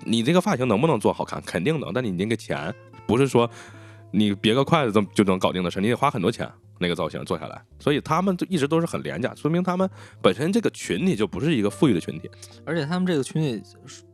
[0.05, 1.41] 你这个发型能不能做好看？
[1.43, 2.73] 肯定能，但你那个钱
[3.05, 3.49] 不是说
[4.11, 7.61] 你别个筷子就就能搞定的事，你得花很多钱那个造型做下来。
[7.79, 9.89] 所以他们就一直都是很廉价，说明他们
[10.21, 12.29] 本身这个群体就不是一个富裕的群体。
[12.65, 13.61] 而且他们这个群体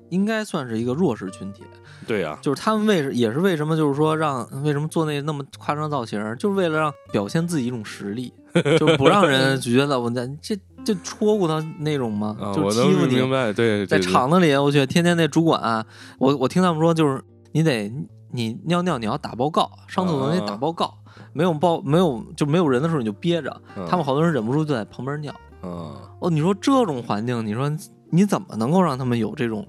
[0.09, 1.63] 应该算是一个弱势群体，
[2.07, 8.33] 对呀、就是他们为也是为什么就是说让为什么做那那么夸张的造型，就是为了让表现自己一种实力，
[8.79, 13.29] 就是不让人就觉得我在这这戳过他那种吗，啊，就欺负你明。
[13.29, 15.85] 白，对，在厂子里，我去天天那主管，
[16.17, 17.91] 我我听他们说，就是你得
[18.31, 20.93] 你尿尿你要打报告，上厕所你得打报告，
[21.33, 23.85] 没有报没有就没有人的时候你就憋着，嗯。
[23.87, 25.33] 他们好多人忍不住就在旁边尿。
[25.61, 27.69] 嗯，哦，你说这种环境，你说
[28.11, 29.67] 你怎么能够让他们有这种，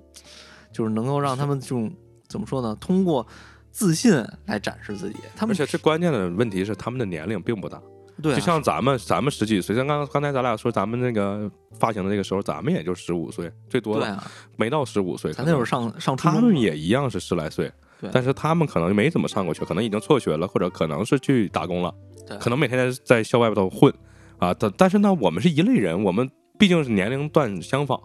[0.72, 1.92] 就是能够让他们这种
[2.28, 2.76] 怎么说呢？
[2.80, 3.26] 通过
[3.70, 4.12] 自信
[4.46, 7.80] 来展示自己，他们而且最关键的问题是他们的年龄并不大，
[8.20, 15.32] 对、啊，就像咱们咱们十几岁，像刚刚才咱俩说咱们那个发行的那个时候，咱们也就十五岁，最多了，对啊，没到十五岁。
[15.32, 21.94] 咱那会儿上上初他们也一样是十来岁对，但是他们可能没怎么上过学，可能已经辍学了，或者可能是去打工了，
[22.26, 23.92] 对可能每天在在校外头混
[24.38, 24.52] 啊。
[24.54, 28.00] 但但是呢，我们是一类人，我们毕竟是年龄段相仿。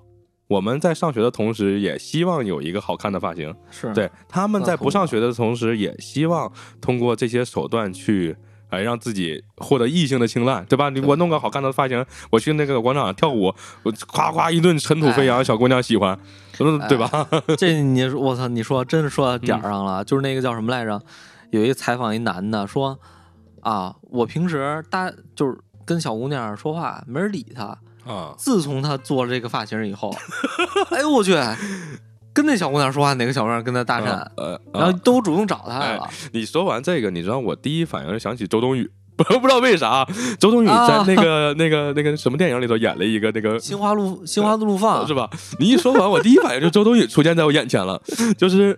[0.47, 3.53] 我们在上学的同时，也希望有一个好看的发型。
[3.71, 8.35] 是对，他们在不上学的同时，也希望通过这些手段去，
[8.69, 10.89] 哎，让自己获得异性的青睐，对吧？
[10.89, 13.53] 你对我弄个好看的发型，我去那个广场上跳舞，
[13.83, 16.17] 我夸夸一顿尘土飞扬，小姑娘喜欢，
[16.59, 17.27] 嗯，对吧？
[17.57, 21.01] 这你说我操，你说真是说到点儿上嗯了，就是那个叫什么来着？
[21.51, 22.99] 有一个采访一男的说
[23.61, 30.13] 啊，我平时大就是跟小姑娘说话没人理他，啊，自从他做了这个发型以后，
[30.91, 31.35] 哎呦我去，
[32.33, 36.07] 跟那小姑娘说话，哪个小姑娘跟他搭讪，呃，然后啊都主动找他来了。
[36.33, 40.05] 你说完这个，你知道我第一反应是想起周冬雨，不 不知道为啥，
[40.39, 45.29] 周冬雨在啊那个、 那个那个什么电影里头演了一个那个心花怒心花怒放是吧？
[45.59, 48.01] 你一说完，我第一反应就周冬雨出现在我眼前了，
[48.37, 48.77] 就是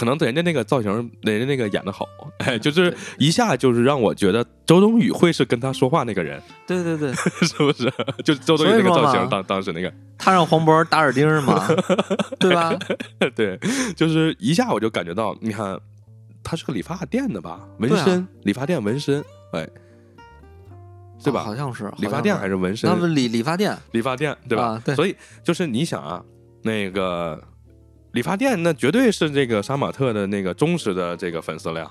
[0.00, 2.08] 可能人家那个造型，人家那个演的好，
[2.38, 7.12] 哎， 就是一下就是让我觉得周冬雨会是跟他说话那个人，对 对对，
[7.46, 7.92] 是不是？
[8.24, 11.68] 就是周冬雨那个造型，当当时那个，他让黄渤打耳钉儿嘛，
[12.38, 12.72] 对吧？
[13.36, 13.58] 对，
[13.94, 15.78] 就是一下我就感觉到，你看，
[16.42, 17.60] 他是个理发店的吧？
[17.78, 19.68] 纹身，理发店纹身，哎，
[21.22, 21.40] 对吧？
[21.40, 22.96] 啊好像是理发店还是是纹身那？
[22.96, 24.64] 不理理发店理发店对吧？
[24.64, 26.24] 啊对所以就是你想啊，
[26.62, 27.38] 那个
[28.12, 31.90] 理发店那绝对是这个杀马特的那个忠实的这个粉丝了呀。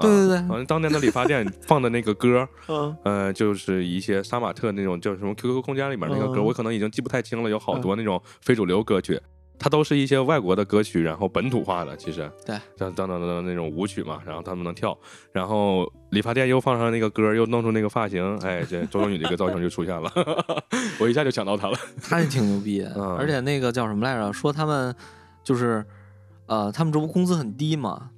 [0.00, 0.36] 对对对。
[0.48, 2.96] 反正，当年的理发店放的那个歌， 嗯。
[3.04, 9.20] 呃，就是一些杀马特那种叫什么 QQ 空间里面那个歌，嗯我可能已经记不太清了，有好多那种非主流歌曲，
[9.58, 12.28] 它都是一些外国的歌曲，然后本土化的，其实。
[12.46, 14.96] 对，像等等等等那种舞曲嘛，然后他们能跳，
[15.30, 20.10] 然后理发店又放上那个歌，又弄出那个发型，哎，这周冬雨这个造型就出现了，
[20.98, 21.78] 我一下就想到他了。
[22.02, 23.16] 他也挺牛逼的， 嗯。
[23.18, 24.32] 而且那个叫什么来着？
[24.32, 24.94] 说他们
[25.42, 25.84] 就是
[26.46, 28.10] 呃，他们这不工资很低嘛？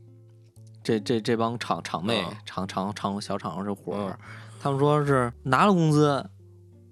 [0.83, 4.19] 这这这帮厂厂妹、嗯厂厂厂小厂这活儿，嗯
[4.61, 6.25] 他们说是拿了工资，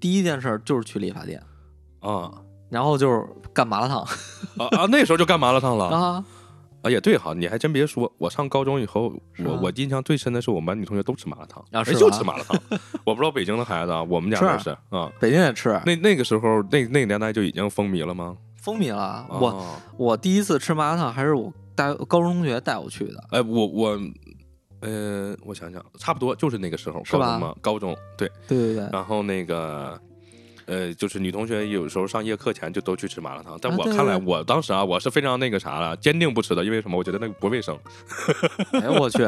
[0.01, 1.42] 第一件事儿就是去理发店，
[2.01, 2.33] 啊
[2.71, 3.99] 然后就是干麻辣烫
[4.57, 4.87] 啊啊！
[4.90, 6.25] 那时候就干麻辣烫了啊，
[6.81, 9.12] 啊，也对哈，你还真别说，我上高中以后，
[9.45, 12.59] 我我印象最深的是我们班女同学都吃麻辣烫，哎啊是吧就吃麻辣烫。
[13.05, 15.12] 我不知道北京的孩子啊，我们家也是啊。
[15.21, 18.35] 北京也吃，那那个时候，那那个年代就已经风靡了吗？
[18.62, 19.27] 风靡了。
[19.29, 24.01] 我哦我第一次吃麻辣烫还是我带高中同学带我去的，哎，我我
[24.81, 28.31] 呃，我想想，差不多就是那个时候，是吧高中嘛，高中对。
[28.48, 29.96] 对对对，然后那个
[30.66, 36.96] 呃，就是女同学有时候上夜课前就都去吃麻辣烫，但啊对我看来，对我当时啊，我是非常那个啥了，坚定不吃的，因为什么？
[36.98, 37.79] 我觉得那个不卫生。
[38.75, 39.25] 哎呦我去，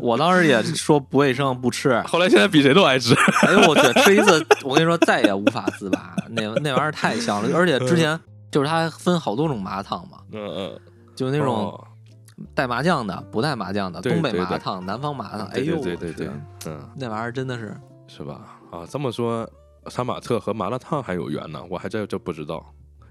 [0.00, 3.14] 我当时也说不卫生不吃，后来现在比谁都爱吃。
[3.46, 8.18] 哎呦我去， 吃一次我跟你说再也无法自拔，那那玩意儿太香了，而且之前
[8.54, 10.80] 就是它分好多种麻辣烫嘛，嗯嗯，
[11.16, 11.88] 就那种哦。
[12.54, 16.28] 带麻酱的、不带麻酱的，东北麻辣烫、南方麻辣烫，哎对呦对对对
[16.66, 18.58] 嗯，那玩意儿真的是是吧？
[18.70, 19.48] 啊，这么说，
[19.88, 22.64] 杀马特和麻辣烫还有缘呢，我还真这不知道。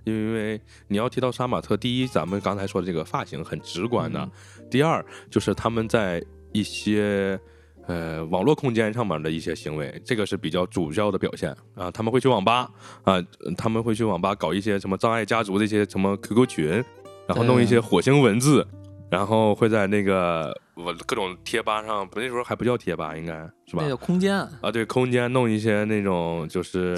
[0.05, 4.31] 因为你要提到杀马特，第一，咱们刚才说的这个发型很直观的；嗯。
[4.69, 7.39] 第二，就是他们在一些
[7.87, 11.91] 呃网络空间上面的一些行为，这个是比较主要的表现啊。
[11.91, 12.69] 他们会去网吧
[13.03, 13.21] 啊，
[13.57, 16.83] 他们会去网吧搞一些什么障碍家族的一些什么 QQ 群，
[17.27, 18.65] 然后弄一些火星文字，
[19.09, 23.33] 然后会在那个我各种贴吧上，不那时候还不叫贴吧，应该
[23.67, 23.89] 是吧那？
[23.89, 26.95] 叫空间，啊，对，空间弄一些那种就就是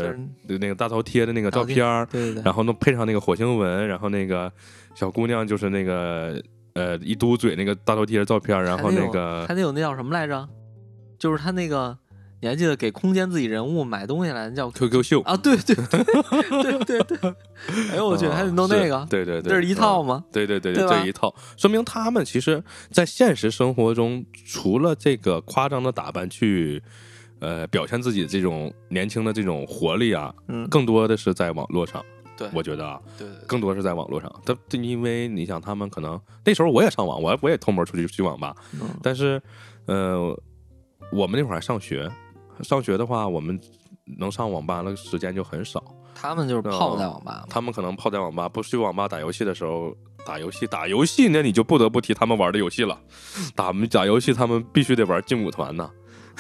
[0.48, 4.52] 是那个大头贴的那个照片儿，对对对，然后弄配上那个火星文，然后那个
[4.94, 6.42] 小姑娘就是那个
[6.74, 10.48] 呃一嘟嘴那个大头贴的照片儿，然后那个还得有那叫什么来着？
[11.26, 11.98] 就是他那个，
[12.40, 15.36] 你还记得给空间自己人物买东西来，那叫 QQ 秀，啊？
[15.36, 16.04] 对对对
[16.62, 17.36] 对对对，
[17.90, 20.26] 哎呦我去，啊还得弄那个，对对对，这是一套嗯吗？
[20.32, 26.84] 对对对对这一套，说明他们其实，在现实生活中，除了这个夸张的打扮去，
[27.40, 32.06] 呃，表现自己这种年轻的这种活力啊，嗯，更多的是在网络上。
[32.38, 34.32] 对，我觉得啊，对更多是在网络上。
[34.46, 39.42] 他因为你想，他们可能那时候我也上网，我我也偷摸出去去网吧，嗯但是，
[39.86, 40.38] 呃，
[41.12, 42.10] 我们那会儿还上学，
[42.62, 43.60] 上学的话，我们
[44.18, 45.84] 能上网吧的时间就很少。
[46.14, 52.98] 他们就是泡在网吧，他们可能泡在网吧，不去网吧打游戏的时候，打游戏打游戏，那你就不得不提他们玩的游戏了。
[53.54, 55.90] 打打游戏，他们必须得玩劲舞团呐。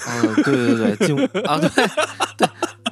[0.05, 1.87] 啊，对对对，劲舞啊，对对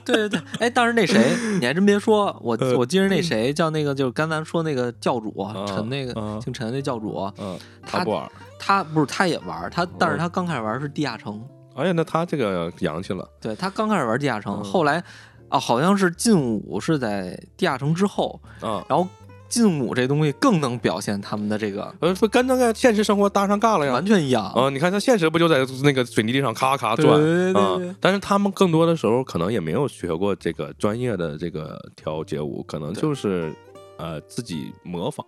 [0.06, 5.34] 对对对，哎，当时那谁，你还真别说，我呃我记着那谁叫那个，就是刚才说那个教主
[5.66, 8.30] 陈那个啊姓陈那教主，嗯，他他不玩。
[8.66, 11.44] 他不是他也玩，他但是哦他刚开始玩是地下城，
[11.76, 13.28] 哎呀，那他这个洋气了。
[13.42, 15.04] 对他刚开始玩地下城，嗯后来
[15.50, 19.06] 啊，好像是劲舞是在地下城之后，啊，然后
[19.50, 24.06] 劲舞这东西更能表现他们的这个呃，不跟那个现实生活搭上尬了呀完。
[24.06, 27.22] 全一样，啊，你看他现实不就在那个水泥地上咔咔转
[27.54, 27.78] 啊？
[28.00, 33.54] 但是他们更多的时候可能也没有学过这个专业的这个跳街舞，可能就是
[33.98, 35.24] 呃自己模仿。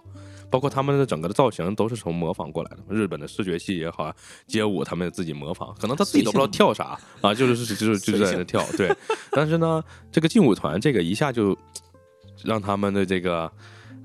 [0.56, 4.16] 包括他们的整个的造型都是从模仿过来的，日本的视觉系也好，啊，
[4.48, 8.90] 街舞他们自己模仿，可能他自己都不知道跳啥啊，就是就是就是在那跳，对。
[9.32, 11.58] 但是呢，这个劲舞团这个一下就
[12.42, 13.52] 让他们的这个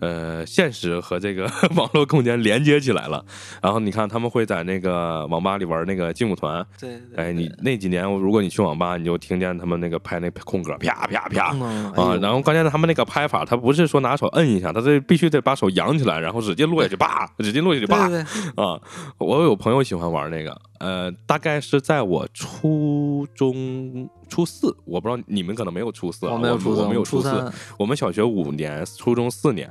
[0.01, 3.25] 呃现实和这个 网络空间连接起来了。
[3.63, 11.53] 然后你看他们会在那个网吧里玩那个劲舞团，对，对哎，你那几年如果你去网吧，你就听见他们那个拍那空格啪啪啪。
[11.55, 18.25] 嗯啊，然后关键是他们那个拍法，他不是说拿手摁一下，他这必须得把手扬起来，然后使劲落下去，叭，使劲落下去，叭，对对
[18.57, 18.81] 对，啊，
[19.19, 29.71] 我有朋友喜欢玩那个，呃，大概是在我初中初四，我不知道你们可能没有初四啊，我没有初我们有四，初四，我们小学五年，初中四年，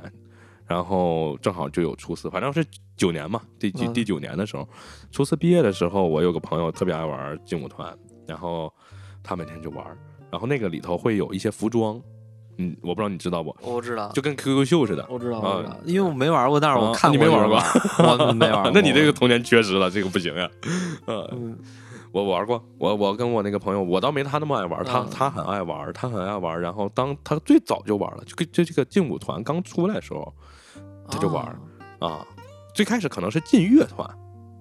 [0.70, 2.64] 然后正好就有初四，反正是
[2.96, 4.68] 九年嘛，第第九年的时候，
[5.10, 7.92] 初四毕业的时候，我有个朋友特别爱玩劲舞团，
[8.24, 8.72] 然后
[9.20, 9.84] 他每天就玩，
[10.30, 12.00] 然后那个里头会有一些服装，
[12.58, 13.52] 嗯，我不知道你知道不？
[13.62, 15.04] 我知道，就跟 QQ 秀似的。
[15.10, 17.58] 我知道，啊我知道，因为我没玩过，但是我啊看你没玩过
[17.96, 18.70] 过，我没玩 过。
[18.72, 20.48] 那你这个童年缺失了，这个不行呀。
[21.06, 21.58] 呃，嗯，
[22.12, 26.60] 我玩过，我我跟我那个朋友，我倒没他那么爱玩，他嗯他很爱玩，他很爱玩。
[26.60, 30.32] 然后当他最早就玩了，就跟就这个劲舞团刚出来的时候
[31.10, 31.44] 他就玩
[31.98, 32.26] 啊啊，
[32.74, 34.08] 最开始可能是劲乐团，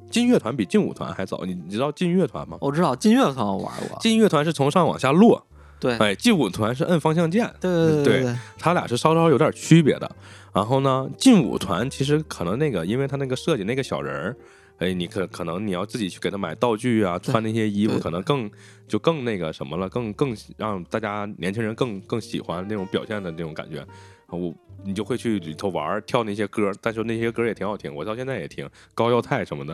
[0.09, 1.45] 劲乐团比劲舞团还早。
[1.45, 2.57] 你你知道劲乐团吗？
[2.61, 5.45] 我知道劲乐团我玩过，劲乐团是从上往下落，
[5.79, 10.09] 对，哎，劲舞团是摁方向键，对对对对，他俩是稍稍有点区别的。
[10.51, 14.35] 然后呢，劲舞团其实可能那个，因为他那个设计那个小人儿，
[14.79, 18.49] 哎，你可可能你要自己去给他买道具啊，穿那些衣服，可能更
[18.87, 23.85] 就更那个什么了，更更让大家年轻人更更喜欢那种表现的那种感觉。
[24.37, 24.53] 我
[24.85, 29.73] 你就会去里头玩儿跳那些歌，但是那些歌也挺好听，我到现在也听高耀太什么的。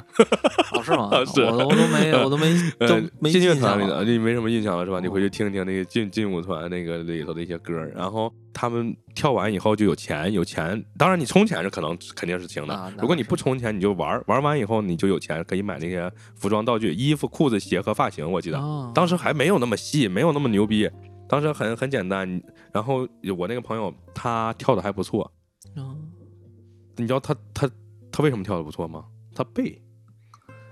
[0.73, 1.09] 哦是吗？
[1.25, 4.99] 是我都我都没我都没 都呃，没劲乐团里的你没什么印象了是吧？
[4.99, 10.83] 你哦回去听听那个劲劲舞团那个里头的一些歌儿，然后他们跳完以后就有钱，有钱。
[10.97, 18.29] 当然你充钱是可能肯定是行的，啊如果你不充钱，你就玩儿，玩完以后你就有钱，可以买那些服装道具、衣服、裤子、鞋和发型。
[18.29, 20.89] 我记得、啊当时还没有那么细，没有那么牛逼，
[21.27, 22.41] 当时很很简单。
[22.71, 23.07] 然后
[23.38, 25.31] 我那个朋友他跳的还不错，
[25.75, 26.11] 嗯
[26.97, 27.69] 你知道他他
[28.11, 29.05] 他为什么跳的不错吗？
[29.33, 29.81] 他背。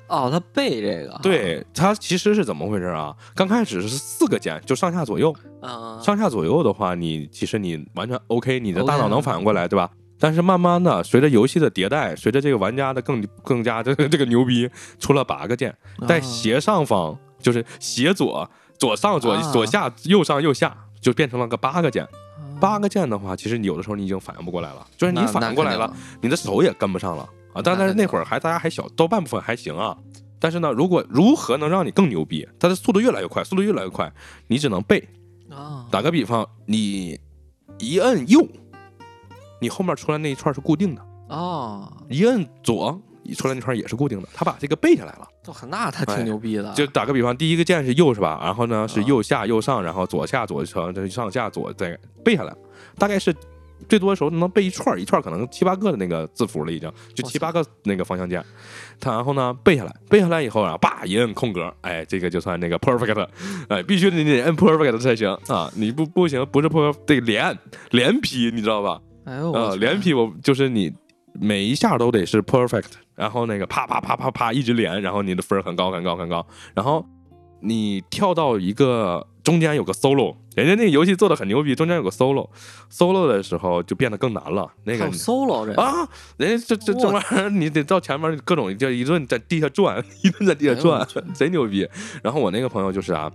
[0.10, 3.16] 哦，他背这个，对，他其实是怎么回事啊？
[3.34, 9.90] 刚开始是四个键，就上下左右，啊，上下左右的话，你其实你完全 OK，你的大脑能反应过来，对吧？
[10.20, 15.76] 但是慢慢的，随着游戏的迭代，随着这个玩家的更更加这 个这个牛逼，出了八个键，
[16.08, 22.04] 在啊斜上方就是斜左、左上、左啊左下、右上、右下，就变成了个八个键。
[22.04, 22.10] 啊
[22.60, 27.62] 八个键的话，其实你有的时候你已经反应不过来了，就是你反应过来了，，你的手也跟不上了啊。
[27.62, 29.98] 但但是那会儿还大家还小，到半部分还行啊。
[30.40, 32.48] 但是呢，如果如何能让你更牛逼？
[32.60, 34.10] 它的速度越来越快，速度越来越快，
[34.48, 35.06] 你只能背。
[35.50, 37.20] 啊，打个比方，你
[37.80, 38.48] 一摁右，
[39.60, 44.30] 你后面出来那一串是固定的；啊，一摁左，你出来那串也是固定的。
[44.34, 45.28] 他把这个背下来了。
[45.44, 48.40] 都很那他哎挺牛逼的，就打个比方，第一个键是右是吧？
[48.44, 52.56] 然后呢是啊右下右上，然后左下左上，这上下左再背下来，
[52.98, 53.36] 大概是
[53.90, 58.42] 最多的时候能背一串儿，一串儿可能七八个的那个字符了，已经就七八个那个方向键。
[59.00, 63.28] 他然后呢背下来，背下来以后啊，叭一摁空格，哎，这个就算那个 perfect，
[63.68, 65.70] 哎，必须得你得摁 perfect 才行啊！
[65.76, 67.58] 你不不行，不是 perfect 得连
[67.92, 69.02] 连劈，你知道吧？
[69.26, 70.94] 哎呦，我呃，连劈我就是你
[71.34, 77.06] 每一下都得是 perfect，然后那个啪啪啪啪啪一直连，然后你的分儿很高很高很高，然后
[77.62, 91.88] 你跳到一个中间有个 solo，人家那个游戏做的很牛逼，中间有个 solo，solo 的时候就变得更难了，那个 solo 这啊，人家这这这玩意儿你得到前面各种就一顿在地下转， 一顿在地下转贼牛逼。
[92.22, 93.32] 然后我那个朋友就是啊。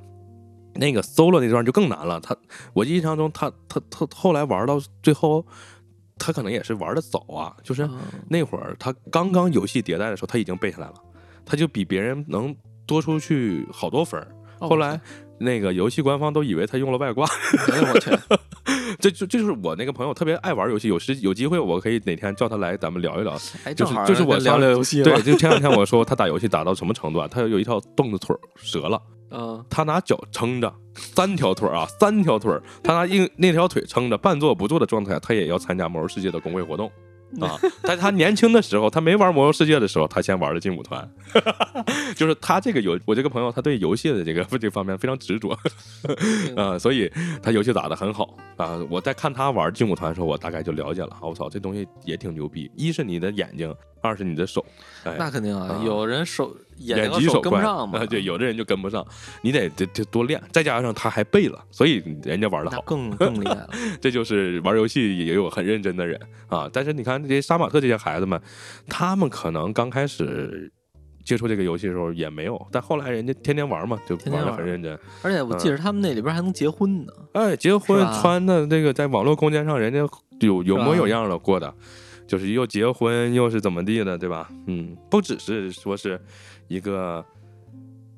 [0.75, 2.37] 那个 solo 那段就更难了，他
[2.73, 5.45] 我印象中他他他后来玩到最后，
[6.19, 7.91] 他可能也是玩的早啊，就是啊。
[8.29, 10.95] 那会儿他刚刚游戏迭代的时候，他已经背下来了，
[11.45, 12.55] 他就比别人能
[12.87, 14.21] 多出去好多分
[14.59, 15.01] 后来
[15.39, 17.25] 那个游戏官方都以为他用了外挂，
[17.71, 18.11] 哎呦我去，
[18.99, 23.39] 这 就这就是我那个朋友特别爱玩游戏，有时有机会我可以哪天叫他来咱们聊一聊。
[23.63, 27.29] 哎，就是就是我聊上聊游戏对，就前两天我说他打游戏打到什么程度啊？
[27.31, 28.41] 他有一条凳子腿儿
[28.73, 29.01] 折了，
[29.31, 36.91] 嗯，他拿脚撑着，三条腿啊，三条腿，他拿硬那条腿撑着，半坐不坐的状态，他也要参加魔兽世界的公会活动。
[37.43, 37.61] 啊！
[37.83, 41.07] 在他年轻的时候，他没玩魔兽世界的时候，他先玩的劲舞团，
[42.17, 45.51] 就是他这个游，我这个朋友他对游戏的这个这方面非常执着，
[46.57, 47.13] 啊，所以
[47.43, 48.81] 他游戏打得很好啊。
[48.89, 52.71] 我在看他玩劲舞团的时候，我大概就了解了，我操，这东西也挺牛逼。
[52.75, 54.65] 一是你的眼睛，二是你的手，
[55.05, 59.05] 哎，那肯定啊啊，有人手眼疾手快上嘛， 啊对，有的人就跟不上，
[59.43, 62.81] 你得得得多练，再加上他还背了，所以人家玩的好。
[62.83, 63.69] 更 更厉害了。
[64.01, 66.69] 这就是玩游戏也有很认真的人啊。
[66.73, 68.41] 但是你看这些杀马特这些孩子们，
[68.89, 70.73] 他们可能刚开始
[71.25, 74.99] 接触这个游戏的时候也没有，但后来人家天天玩嘛，就玩的天天玩很认真。
[75.23, 77.13] 而且我记得他们那里边还能结婚呢。
[77.33, 79.99] 哎，结婚穿的这个在网络空间上，人家
[80.41, 81.75] 有有模有样的过的，
[82.29, 84.49] 就是又结婚又是怎么地的，对吧？
[84.67, 86.21] 嗯，不只是说是
[86.69, 87.25] 一个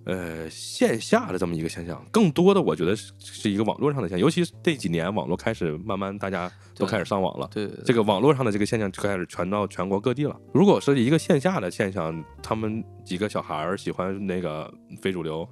[0.05, 7.49] 呃线下的这么一个现象，更多的我觉得是是一个网络上的现象，尤其是这几年网络开始慢慢大家都开始上网了。
[7.53, 10.37] 对对这个网络上的这个现象就开始传到全国各地了。
[10.53, 15.49] 如果是一个线下的现象，他们几个小孩儿喜欢那个非主流，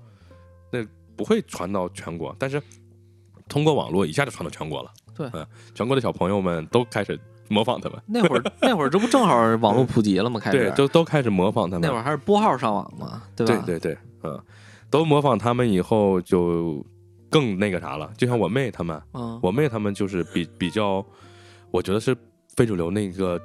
[0.73, 0.85] 那
[1.15, 2.61] 不会传到全国，但是
[3.49, 4.91] 通过网络一下就传到全国了。
[5.15, 7.19] 对嗯，全国的小朋友们都开始
[7.49, 10.39] 模仿他们，那会儿 那会儿这不正好网络普及了吗？
[10.41, 11.83] 开始对，都都开始模仿他们。
[11.83, 13.63] 那会儿还是拨号上网嘛，对吧？
[13.67, 14.41] 对对对，嗯，
[14.91, 16.85] 都模仿他们以后就
[17.31, 18.11] 更那个啥了。
[18.17, 21.05] 就像我妹他们，嗯，我妹他们就是比比较，
[21.71, 22.17] 我觉得是
[22.57, 23.41] 非主流那个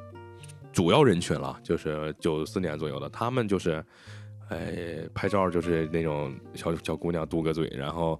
[0.72, 3.84] 主要人群了，就是九四年左右的，他们就是，
[4.49, 8.20] 哎，拍照就是那种小小姑娘嘟个嘴，然后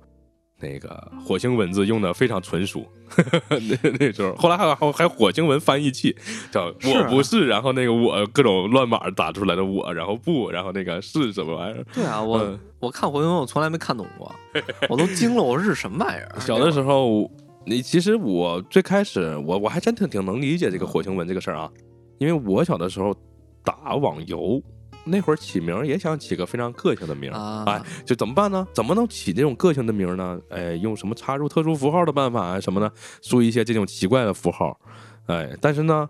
[0.64, 2.84] 那个火星文字用的非常纯熟，
[3.50, 6.16] 那那时候，后来还有还火星文翻译器，
[6.52, 11.86] 叫我不是，然后那个我各种乱码打出来的我，然后不，然后那个是什么玩意儿？
[11.94, 14.34] 对啊，我、嗯我看火星文我从来没看懂过，
[14.90, 16.40] 我都惊了，我说这是什么玩意儿？
[16.40, 17.30] 小的时候，
[17.66, 21.70] 你其实我最开始我我还真挺挺能理解这个火星文这个事儿啊，
[22.18, 23.16] 因为我小的时候
[23.64, 24.62] 打网游，
[25.06, 28.68] 那会儿起名儿也想起个非常个性的名儿，啊哎，就怎么办呢？
[28.74, 30.40] 怎么能起这种个性的名儿呢？
[30.50, 32.92] 哎，用什么插入特殊符号的办法啊什么的，
[33.22, 34.80] 输一些这种奇怪的符号，
[35.28, 36.10] 哎，但是呢。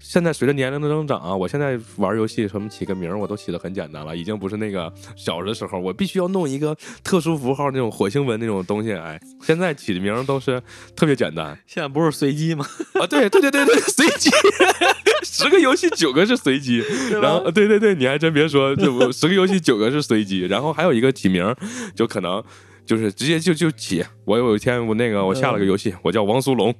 [0.00, 8.92] 现在随着年龄的增长啊，我现在玩游戏什么起个名儿我都起的很简单了，已经不是那个小的时候我必须要弄一个特殊符号那种火星文那种东西。
[8.92, 10.62] 哎，现在起的名儿都是
[10.96, 12.64] 特别简单现在不是随机吗？
[12.94, 14.30] 啊，对对对对对，随机，
[15.24, 16.82] 十个游戏九个是随机，
[17.20, 21.56] 然后对对对，你还真别说，这不十个游戏九个是随机，然后还有一个起名儿
[21.94, 22.42] 就可能。
[22.86, 26.74] 就是直接就就起，我有一天我那个我下了个游戏，我叫王苏龙，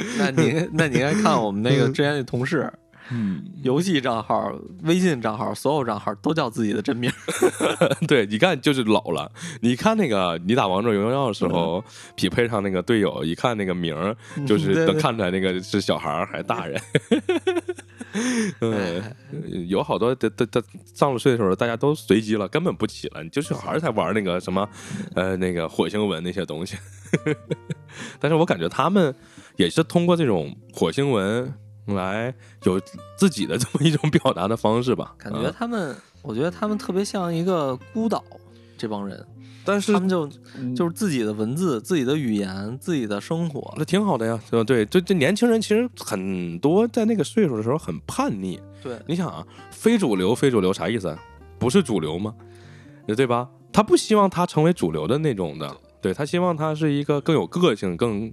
[0.18, 2.72] 那您那你应该看我们那个之前那同事，
[3.10, 7.10] 嗯，游戏账号、微信账号，所有账号都叫自己的真名。
[8.06, 9.30] 对，你看就是老了。
[9.60, 11.82] 你看那个你打王者荣耀的时候，
[12.16, 14.14] 匹配上那个队友，一看那个名儿，
[14.46, 16.80] 就是能看出来那个是小孩儿还是大人。
[18.60, 19.02] 嗯，
[19.68, 20.62] 有好多的的的
[20.94, 24.68] 上了岁数了，大家都随机了，根本不起了，你就小孩儿才玩那个什么，
[25.14, 26.76] 呃，那个火星文那些东西。
[28.18, 29.14] 但是我感觉他们
[29.58, 31.52] 也是通过这种火星文
[31.86, 32.32] 来
[32.62, 32.80] 有
[33.16, 38.22] 自己的这么一种表达的方式吧，感觉嗯他们，我觉得他们特别像一个孤岛，
[38.76, 39.26] 这帮人，
[39.64, 40.28] 但是他们就
[40.76, 43.74] 就是自己的文字、自己的语言、自己的生活。
[43.76, 44.62] 那挺好的呀，对吧？
[44.62, 48.60] 对，这这年轻人其实很多在那个岁数的时候很叛逆。
[48.80, 51.18] 对，你想啊，非主流，非主流啥意思？
[51.58, 52.32] 不是主流吗？
[53.08, 53.48] 对吧？
[53.72, 58.32] 他不希望他成为主流的那种的，对他希望他是一个更有个性、更。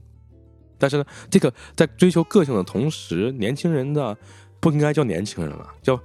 [0.78, 4.18] 但是呢，这个在追求个性的同时，年轻人的
[4.60, 6.00] 不应该叫年轻人了，叫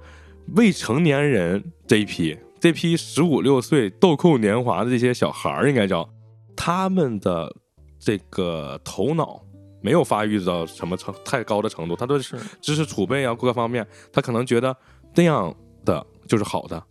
[0.55, 6.07] 未成年人这一批，这批十五六岁豆蔻年华的这些小孩儿，应该叫
[6.55, 7.55] 他们的
[7.99, 9.41] 这个头脑
[9.81, 14.75] 没有发育到什么程太高的程度，他都是是知识储备啊各个方面，他可能觉得
[15.15, 16.83] 那样的就是好的，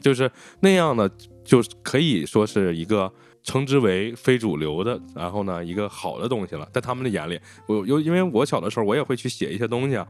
[0.00, 0.30] 就是
[0.60, 1.10] 那样的
[1.44, 3.12] 就是可以说是一个
[3.42, 10.06] 称之为非主流的，然后呢一个好的东西了，在他们的眼里，我有因为我小的时候我也会去写一些东西啊，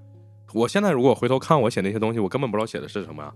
[0.53, 3.33] 我现在如果回头看我写那些东西，我根本不知道写的是什么呀。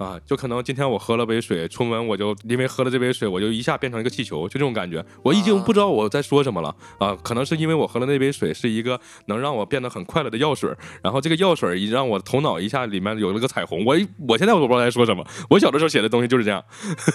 [0.00, 7.14] 啊，就可能今天我喝了杯水，出门我就因为喝了这杯水，我就一下变成一个气球，就这种感觉，我已经不知道我在说什么了啊。
[7.22, 13.94] 可能是因为我喝了那杯水是一个能让我变得很快乐的药水，然后这个药水一让我头脑一下里面有了个彩虹，我
[14.26, 15.22] 我现在我都不知道在说什么。
[15.50, 16.64] 我小的时候写的东西就是这样，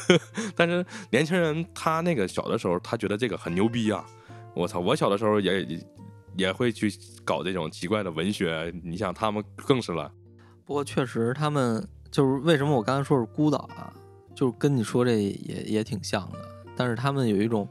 [0.55, 4.05] 但是年轻人他那个小的时候，他觉得这个很牛逼啊！
[4.53, 5.67] 我操，我小的时候也
[6.37, 10.11] 也会去搞这种奇怪的文学，你想他们更是了。
[10.65, 13.91] 不过确实，他们就是为什么我刚才说是孤岛啊，
[14.33, 16.39] 就是跟你说这也也挺像的。
[16.73, 17.67] 但是他们有一种，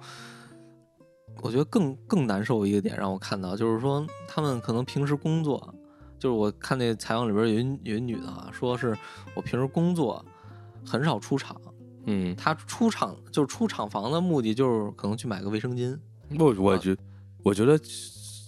[1.40, 5.74] 我觉得更更难受一个点让我看到，就是说他们可能平时工作，
[6.18, 8.94] 就是我看那采访里边有一有一女的啊，说是
[9.34, 10.22] 我平时工作
[10.84, 11.58] 很少出场，
[12.04, 15.98] 嗯，她出场就是出厂房的目的就是可能去买个卫生巾，
[16.36, 16.94] 不我觉
[17.42, 17.80] 我觉得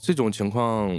[0.02, 0.94] 这种情况，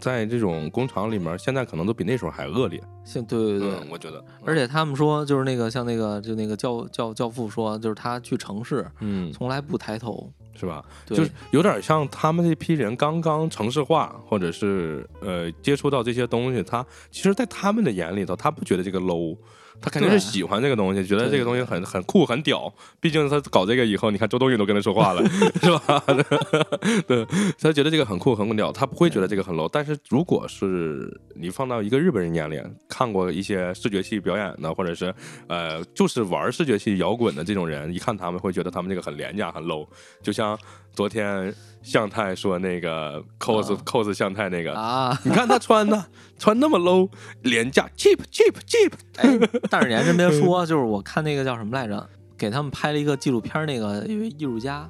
[0.00, 2.82] 在这种工厂里面，现在可能都比那时候还恶劣。
[3.04, 10.84] 现对对对，嗯，我觉得，而且他们说就是那个像那个就那个教教教父说，就是他去城市嗯，从来不抬头，是吧？
[11.06, 19.36] 就是有点像他们这批人刚刚城市化，或者是呃接触到这些东西，他其实，在他们的眼里头，他不觉得这个 low，
[19.80, 22.72] 他肯定是喜欢这个东西，觉得这个东西很很酷很屌。
[23.00, 25.22] 毕竟他搞这个以后，你看周冬雨都跟他说话了，
[25.60, 26.04] 是吧？
[27.06, 27.26] 对，
[27.58, 29.68] 他觉得这个很酷很屌，他不会觉得这个很 low。
[29.72, 35.14] 但是如果是你放到一个日本人眼里，看过一些视觉系表演的，或者是
[35.48, 39.86] 呃就是玩视觉系摇滚的这种人，一看他们会觉得他们这个很廉价很 low。
[40.22, 40.58] 就像
[40.92, 41.52] 昨天
[41.82, 44.74] 向太说那个 cos、啊 cos 向太那个。
[44.74, 46.06] 啊，你看他穿的，
[46.38, 47.08] 穿那么 low，
[47.42, 48.92] 廉价，cheap cheap cheap。
[49.16, 52.08] 哎，但是你还真别说，就是我看那个叫什么来着，
[52.38, 54.88] 给他们拍了一个纪录片，那个一位艺术家，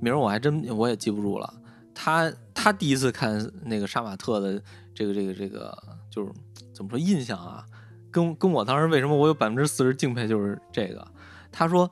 [0.00, 1.54] 名儿我还真我也记不住了。
[1.94, 4.60] 他他第一次看那个杀马特的
[4.94, 5.76] 这个这个这个，
[6.10, 6.30] 就是
[6.72, 7.64] 怎么说印象啊，
[8.10, 11.06] 跟跟我当时为什么我有百分之四十敬佩，就是这个。
[11.52, 11.88] 他说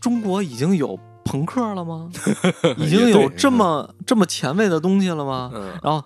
[0.00, 2.10] 中国已经有朋克了吗？
[2.78, 5.50] 已经有这么这么前卫的东西了吗？
[5.54, 6.04] 嗯，然后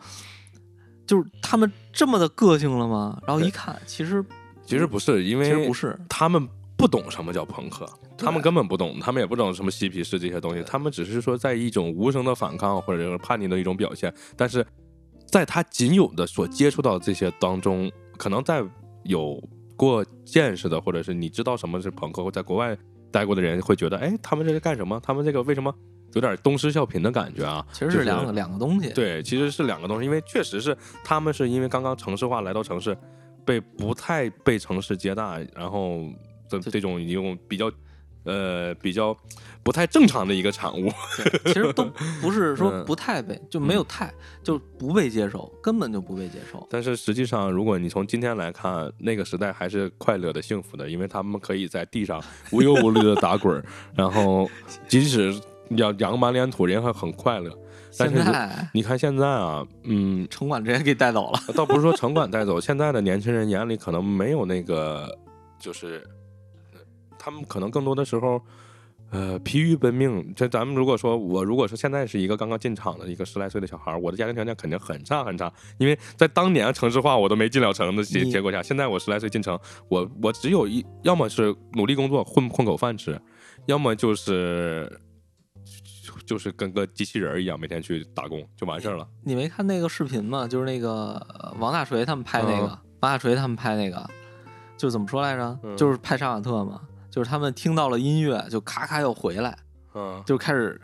[1.07, 3.19] 就是他们这么的个性了吗？
[3.27, 4.25] 然后一看，其实
[4.65, 7.89] 其实不是，因其实为不是，他们不懂什么叫朋克，
[8.19, 14.67] 他们根本不懂，他们也不懂什么嬉皮士这些东西，他们只是说在一种无声的反抗或者是叛逆的一种表现，但是
[15.27, 18.63] 在他仅有的所接触到这些当中，可能在
[19.05, 19.43] 有
[19.77, 22.77] 过见识的，或者是你知道什么是朋克，或在国外
[23.11, 25.01] 待过的人会觉得，哎，他们这是干什么？
[25.03, 25.75] 他们这个为什么
[26.15, 27.67] 有点东施效颦的感觉啊？
[27.73, 28.91] 其实是两个、两个东西。
[28.93, 32.97] 对，其实是两个东西，因为确实是他们是因为刚刚城市化来到城市，
[33.45, 36.03] 被不太被城市接纳，然后
[36.49, 37.71] 这这种一种比较
[38.27, 39.17] 呃比较
[39.63, 40.91] 不太正常的一个产物。
[41.47, 41.85] 其实都
[42.21, 44.13] 不是说嗯不太被，就没有太，
[44.43, 46.67] 就不被接受，根本就不被接受。
[46.71, 52.23] 但是实际上，如果你从今天来看，那个时代还是快乐的、幸福的，因为他们可以在地上
[52.53, 53.65] 无忧无虑的打滚儿，
[53.95, 54.49] 然后
[54.87, 55.35] 即使
[55.71, 57.51] 要扬满脸土，人还很快乐。
[57.99, 58.23] 但是
[58.75, 61.41] 你看现在啊，嗯，城管直接给带走了。
[61.55, 65.11] 倒不是说城管带走，现在的年轻人眼里可能没有那个，
[65.59, 66.16] 就是呃
[67.27, 68.41] 他们可能更多的时候，
[69.11, 70.33] 呃，疲于奔命。
[70.37, 79.59] 这咱们如果说我如果说现在是一个刚刚进厂的一个十来岁的小孩儿，我的家庭条件肯定很差很差，因为在当年城市化我都没进了城的结 结果下，现在我十来岁进城，
[79.89, 83.21] 我我只有一要么是努力工作混混口饭吃，
[83.67, 85.01] 要么就是。
[86.25, 89.07] 就是跟个机器人一样，每天去打工就完事儿了。
[89.23, 90.49] 你没看那个视频吗？
[90.49, 94.05] 就是那个呃王大锤他们拍那个，嗯王大锤他们拍那个，
[94.77, 95.57] 就怎么说来着？
[95.63, 96.81] 嗯就是拍杀马特嘛，
[97.17, 99.57] 就是他们听到了音乐，就咔咔又回来，
[99.95, 100.79] 嗯，就开始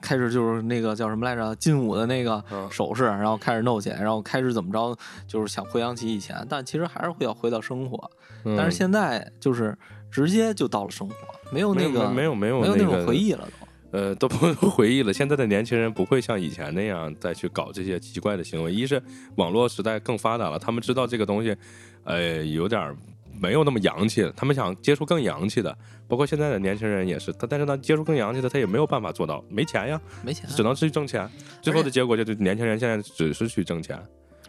[0.00, 8.10] 开始就是那个叫什么来着，劲舞的那个嗯手势，然后开始弄起来，然后开始怎么着，就是想回想起以前，但其实还是会要回到生活。
[8.56, 9.78] 但是嗯现在就是
[10.10, 11.14] 直接就到了生活，
[11.52, 13.66] 没有那个没有没有没有那种回忆了都。
[13.92, 15.12] 呃，都不 回忆了。
[15.12, 18.72] 现在的年轻人不会像以前那样再去搞这些奇怪的行为。
[18.72, 19.00] 一是
[19.36, 21.56] 网络时代更发达了，他们知道这个东西，
[22.02, 22.96] 呃，有点儿
[23.40, 25.76] 没有那么洋气，他们想接触更洋气的。
[26.08, 31.28] 包括现在的年轻人也是，他但是他接触更洋气的，他也没有办法做到，没钱呀，没钱，只能去挣钱。
[31.60, 34.00] 最后的结果就是年轻人现在只是去挣钱。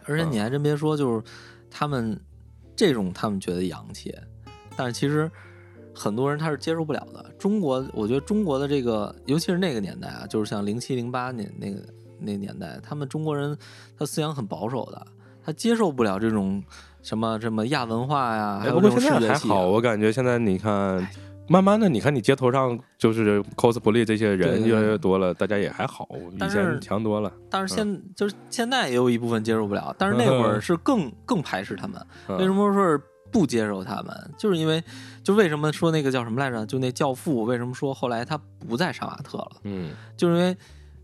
[0.06, 1.24] 而且你还真别说，就是
[1.70, 2.20] 他们
[2.76, 4.16] 这种他们觉得洋气，
[4.76, 5.30] 但是其实
[5.94, 7.34] 很多人他是接受不了的。
[7.40, 11.82] 中国，我觉得中国的这个，尤其是那个年代啊，就是像零七零八年那个
[12.20, 13.58] 那个年代，他们中国人
[13.98, 15.08] 他思想很保守的，
[15.48, 16.62] 他接受不了这种
[17.02, 19.66] 什么什么亚文化呀，还哎，有这不过现种视觉系、啊在还好，。
[19.68, 21.08] 我感觉现在你看。
[21.50, 27.32] 慢慢的，你看你街头上就是 cosplay 这些人越来越多了，大家也还好，以前强多了。
[27.50, 32.06] 但是现、就是现在也有一部分接受不了，但是那会儿是更更排斥他们。
[32.28, 34.14] 嗯为什么说是不接受他们？
[34.38, 34.84] 就是因为，
[35.24, 36.66] 就为什么说那个叫什么来着？
[36.66, 38.38] 就那教父，为什么说后来他
[38.68, 39.52] 不在杀马特了？
[39.64, 40.58] 嗯，就是因为，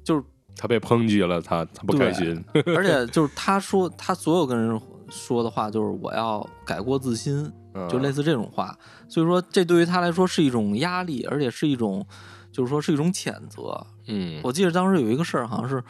[0.04, 0.22] 就是
[0.56, 2.44] 他被抨击了，他他不开心。
[2.76, 4.80] 而且 就是他说他所有跟人
[5.10, 7.52] 说的话，就是我要改过自新，
[7.90, 8.78] 就类似似这种话。
[9.08, 12.06] 所以说，这对于他来说是一种压力，而且是一种，
[12.52, 13.86] 就是说是一种谴责。
[14.08, 15.84] 嗯，我记得当时有一个事儿，好像是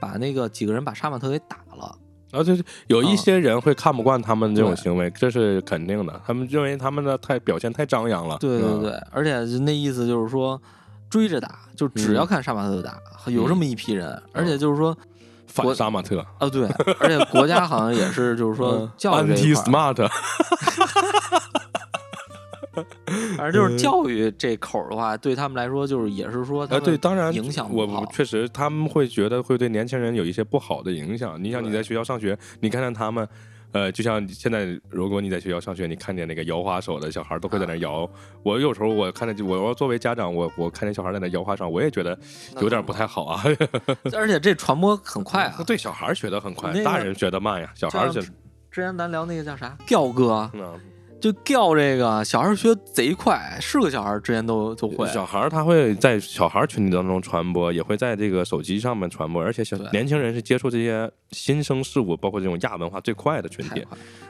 [0.00, 1.96] 把那个几个人把杀马特给打了。
[2.32, 6.20] 然后就是有一些人会看不惯他们这种行为，这是肯定的。
[6.24, 8.36] 他们认为他们的太表现太张扬了。
[8.36, 10.60] 嗯对对对，而且那意思就是说
[11.10, 14.96] 追着打，就只要看杀马特就打，有这么一批人，而且就是说。
[15.52, 16.64] 反杀马特，啊，对，
[17.00, 19.96] 而且国家好像也是，就是说嗯教育这一 anti，smart，
[23.36, 31.36] 反正就是教育这口儿的话，对他们来说就是也是说，呃，对，当然影响不我好我确实他们会觉得会对年轻人有一些不好的影响。
[31.42, 33.28] 你想你在学校上学，你看看他们。
[33.72, 38.08] 呃，就像现在，如果你在学校上学，你看见那个摇花手的小孩都会在那摇。
[38.42, 42.18] 我有时候我看见，我要作为家长，我我看见小孩在那摇花上，我也觉得
[42.60, 43.42] 有点不太好啊。
[44.12, 45.62] 而且这传播很快啊。
[45.66, 47.72] 对，小孩学的很快那，个大人学的慢呀。
[47.74, 48.20] 小孩学
[48.70, 50.80] 之前咱聊那个叫啥调哥，嗯
[51.20, 55.06] 就调这个小孩儿学贼快，是个小孩儿之前都都会。
[55.08, 63.84] 小孩儿他会在小孩儿群体当中传播，也会在这个手机上面传播，而且小年轻人是接触这些新生事物，包括这种亚文化最快的群体。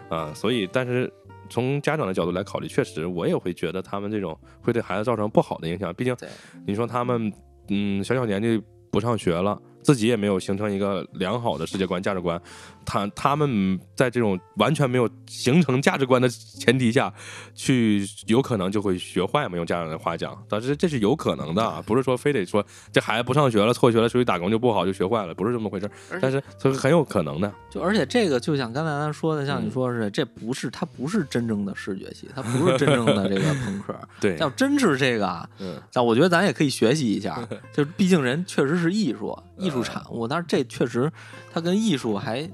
[0.09, 1.09] 啊、所以但是
[1.49, 6.17] 从家长的角度来考虑，确实我也会觉得他们这种会对孩子造成不好的影响，毕竟
[6.67, 7.33] 你说他们
[7.69, 8.61] 嗯小小年纪
[8.91, 12.41] 不上学了，自己也没有形成一个良好的世界观、价值观，
[12.85, 17.13] 他他们在这种完全没有形成价值观的前提下，
[17.55, 19.57] 去有可能就会学坏嘛。
[19.57, 26.19] 用家长的话讲，但是这是有可能的啊，不是说非得说这孩子不上学了、辍学了、出去打工就不好就学坏了，不是这么回事儿。
[26.21, 33.95] 但是这是很有可能的，就而且这个就像刚才咱说的，像你嗯说是，这不是它不是真正的视觉系，它不是真正的这个朋克。
[34.21, 41.11] 对，要真是这个啊，嗯，但我觉得咱也可以学习一下， 就是毕竟人确实是艺术，艺术产物，但是这确实
[41.53, 42.51] 它跟艺术还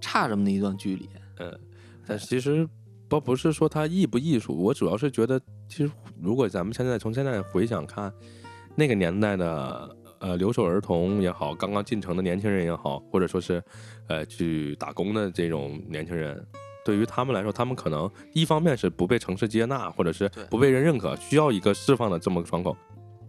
[0.00, 1.08] 差这么一段距离。
[1.38, 1.58] 嗯
[2.06, 2.68] 但其实
[3.08, 5.90] 不不是说它艺不艺术，我主要是觉得，其实
[6.20, 8.12] 如果咱们现在从现在回想看，
[8.74, 13.62] 那个年代的呃留守儿童也好，刚刚进城的年轻人也好，或者说是
[14.08, 16.44] 呃去打工的这种年轻人。
[16.82, 22.74] 对于他们来说，他们可能一方面是不被城市接纳，或者是对不被人认可，需要一个释放的这么个窗口；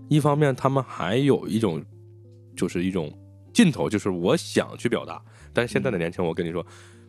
[0.09, 1.83] 一方面，他们还有一种
[2.55, 3.11] 就是一种
[3.53, 5.21] 劲头，就是我想去表达。
[5.53, 6.65] 但是现在的年轻人，我跟你说，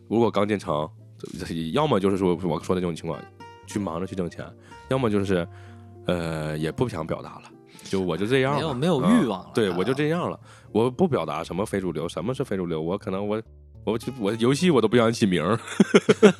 [0.09, 0.89] 如果刚进城，
[1.73, 3.19] 要么就是说我说的这种情况，
[3.67, 4.45] 去忙着去挣钱，
[4.89, 5.47] 要么就是
[6.05, 7.43] 呃也不想表达了，
[7.83, 10.39] 就我就这样了，没有没有啊欲望了对啊我就这样了，
[10.71, 13.41] 我不表达什么非主流，什么是非主流，我可能我。
[13.85, 15.59] 我就我游戏我都不想起名儿，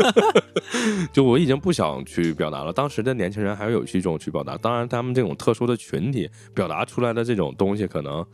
[1.12, 2.72] 就我已经不想去表达了。
[2.72, 8.26] 当时的年轻人还有一种去表达，当然他们这种特殊的群体表达出来的这种东西，可能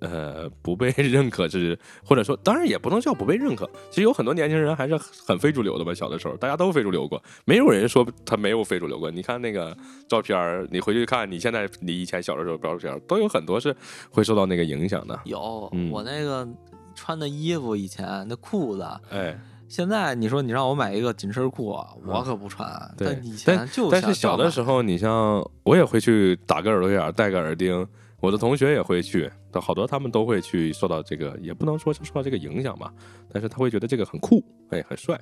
[0.00, 3.68] 呃不被 认可是，或者说当然也不能叫不被认可。
[3.90, 9.10] 其实有很多年轻人还是很非主流的吧，小的时候大家都非主流过，没有人说他没有非主流过。
[9.10, 9.76] 你看那个
[10.08, 13.74] 照片儿，你回去看你现在你以前小的时候照片儿，都有很多是
[14.10, 15.18] 会受到那个影响的。
[15.24, 16.46] 有、嗯我那个
[16.94, 21.76] 穿的衣服，以前那裤子，哎，现在你说你让我买一个紧身裤，
[22.06, 22.68] 我可不穿。
[22.68, 27.86] 嗯但以前就但是小的时候，你像我也会去打个耳朵眼儿，戴个耳钉，
[28.22, 32.94] 我的同学也会去，但好多他们都会去受到这个，也不能说是受到这个影响吧，
[33.28, 35.20] 但是他会觉得这个很酷，哎，很帅，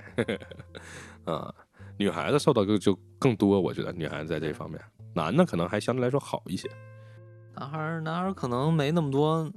[1.25, 1.53] 啊，
[1.97, 4.79] 女孩子受到的就更多，我觉得女孩子在这方面，
[5.15, 6.69] 男的可能还相对来说好一些，
[7.57, 9.51] 男孩儿，男孩儿可能没那么多，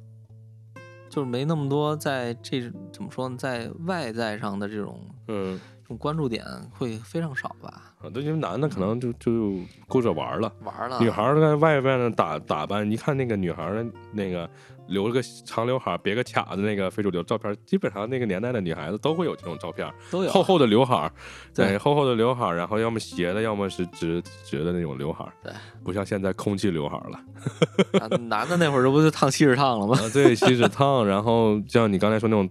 [1.09, 2.61] 就是没那么多在这
[2.93, 7.93] 怎么说呢，在外在上的这种嗯，这种关注点会非常少吧。
[8.01, 9.53] 啊，对，因为男的可能就就
[9.87, 10.51] 顾着玩儿了。
[10.63, 14.49] 玩儿了，女孩在外边呢打打扮，一看那个女孩的那个
[14.87, 21.11] 留了个长刘海，别个卡的那个非主流照片，基本上那个年代的女孩子都会有这种照片，都有厚厚的刘海儿，
[21.53, 25.51] 对对，厚厚的刘海儿，然后要么斜的，要么是直直的那种刘海儿，对，
[25.83, 29.97] 不像现在空气刘海儿了，啊男的那会儿这不就烫锡纸烫了吗？
[29.99, 32.49] 啊，对，锡纸烫，然后像你刚才说那种。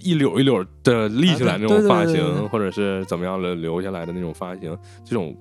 [0.00, 5.36] 一绺一绺的立起来啊那种发对对对对对型，或者是怎么样的留下来的那种发型，这种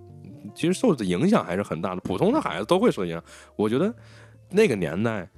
[0.55, 2.01] 其实受的影响还是很大的。
[2.01, 3.23] 普通的孩子都会受影响。
[3.55, 3.93] 我觉得
[4.49, 5.29] 那个年代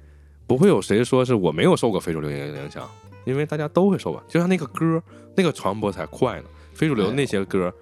[0.46, 2.88] 不会有谁说是我没有受过非主流影响，
[3.24, 4.22] 因为大家都会受吧。
[4.28, 5.02] 就像那个歌，
[5.36, 6.48] 那个传播才快呢。
[6.74, 7.72] 非主流那些歌，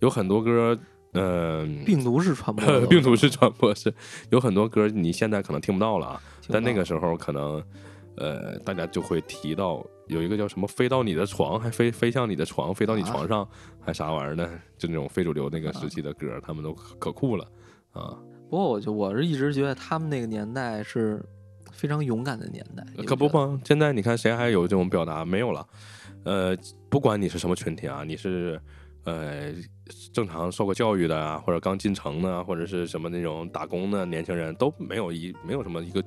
[0.00, 0.78] 有很多歌，
[1.14, 3.92] 嗯、病毒式传播的病毒式传播是
[4.30, 7.62] 有很多歌你现在可能听不到了啊，但那个时候可能，
[8.16, 13.48] 呃，大家就会提到有一个叫什么“飞到你的床”，还飞飞向你的床，飞到你啊床上，
[13.80, 14.48] 还啥玩意儿呢？
[14.76, 17.44] 就那种非主流那个时期的歌，他们都可可酷了
[17.92, 18.18] 啊！
[18.50, 21.24] 不过我就我是一直觉得他们那个年代是
[21.70, 23.48] 非常勇敢的年代，可不觉得？
[23.48, 23.60] 吗？
[23.64, 25.24] 现在你看谁还有这种表达？
[25.24, 25.66] 没有了。
[26.24, 26.56] 呃，
[26.90, 28.60] 不管你是什么群体啊，你是
[29.04, 29.52] 呃
[30.12, 36.04] 正常受过教育的啊，或者刚进城的啊，或者是什么那种打工的年轻人，都没有一没有什么一个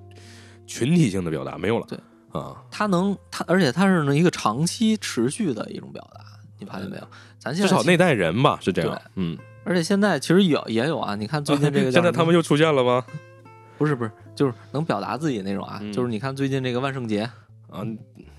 [0.66, 1.86] 群体性的表达，没有了。
[1.88, 2.00] 对
[2.32, 6.22] 啊，他能他，而且他是一个长期持续的一种表达，
[6.60, 7.08] 你发现没有？
[7.40, 9.02] 咱现在至少那代人吧是这样。
[9.16, 13.06] 嗯，而且现在其实有也有啊，你看最近这个 叫现在他们又出现了吗？
[13.78, 17.22] 不是不是，就是能表达自己那种啊，嗯就是你看最近这个万圣节，
[17.70, 17.84] 啊，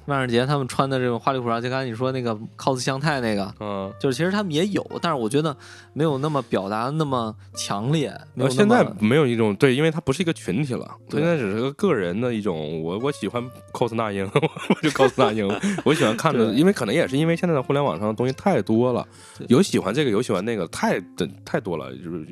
[0.06, 5.56] 万圣节他们穿的这种花里胡哨，就刚才你说那个 cos 香太那个，嗯，就是其实他们也有，但是我觉得
[5.92, 12.82] 没有那么表达那么强烈，没有现在没有一种对，因为它不是一个群体了，对现在只是个个人的一种。
[12.82, 13.42] 我我喜欢
[13.72, 15.46] cos 那英， 我就 cos 那英。
[15.84, 19.06] 我喜欢看的，因为可能也是因为现在的互联网上的东西太多了，
[19.48, 21.92] 有喜欢这个，有喜欢那个，太真太多了。
[21.96, 22.24] 就是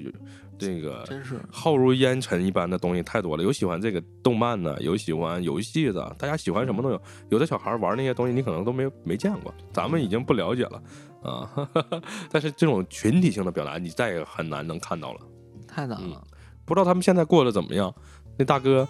[0.58, 7.00] 这个真是浩如烟尘一般的东西太多了，有喜欢这个动漫的，有喜欢游戏的，大家喜欢什么都有。
[7.30, 10.82] 有的小孩玩那些东西，你可能都没没见过，咱们已经不了解了
[11.22, 11.68] 啊。
[12.30, 15.20] 但是这种群体性的表达，你再也很难能看到了。
[15.22, 15.28] 嗯
[15.66, 16.22] 太难了，
[16.64, 17.92] 不知道他们现在过得怎么样？
[18.36, 18.86] 那大哥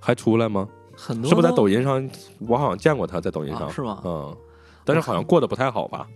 [0.00, 0.66] 还出来吗？
[0.96, 2.08] 很多是不是在抖音上？
[2.40, 4.34] 我好像见过他在抖音上，啊是吗嗯，
[4.84, 6.06] 但是好像过得不太好吧？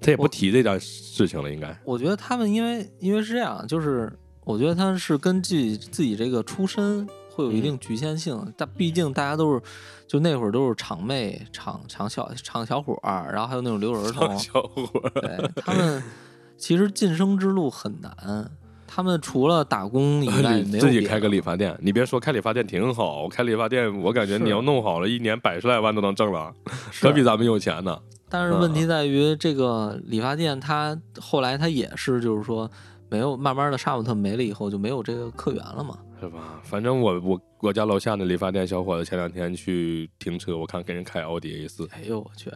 [0.00, 1.76] 他也不提这件事情了，应该。
[1.84, 4.12] 我觉得他们因为因为是这样，就是
[4.44, 9.60] 我觉得他是根据自己这个出身会有一嗯定局限性，但毕竟大家都是
[10.06, 16.02] 就那会儿都是厂妹、厂厂小厂小伙儿，然后还有那种留守儿童，小伙儿，对他们
[16.56, 18.50] 其实晋升之路很难，
[18.86, 26.54] 他们除了打工以外 没有自己开个理发店，你别说开理发店挺好，我开理发店，我感觉你要弄好了，一年百十来万都能挣了，
[27.00, 27.98] 可比咱们有钱呢。
[28.28, 32.70] 但是问题在于，这个理发店它后来它也是，就是说
[33.08, 35.98] 没有慢慢的沙姆特没了以后就没有这个客源了嘛。
[36.18, 36.58] 是吧？
[36.62, 42.50] 反正我我我家楼下那理发店小伙子前两天去停车，我看给人开奥迪 A 四，哎呦我去！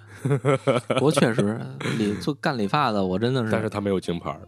[0.99, 1.61] 我确实
[1.99, 4.41] 理做干理发的，我真的是，但是他没有京牌儿，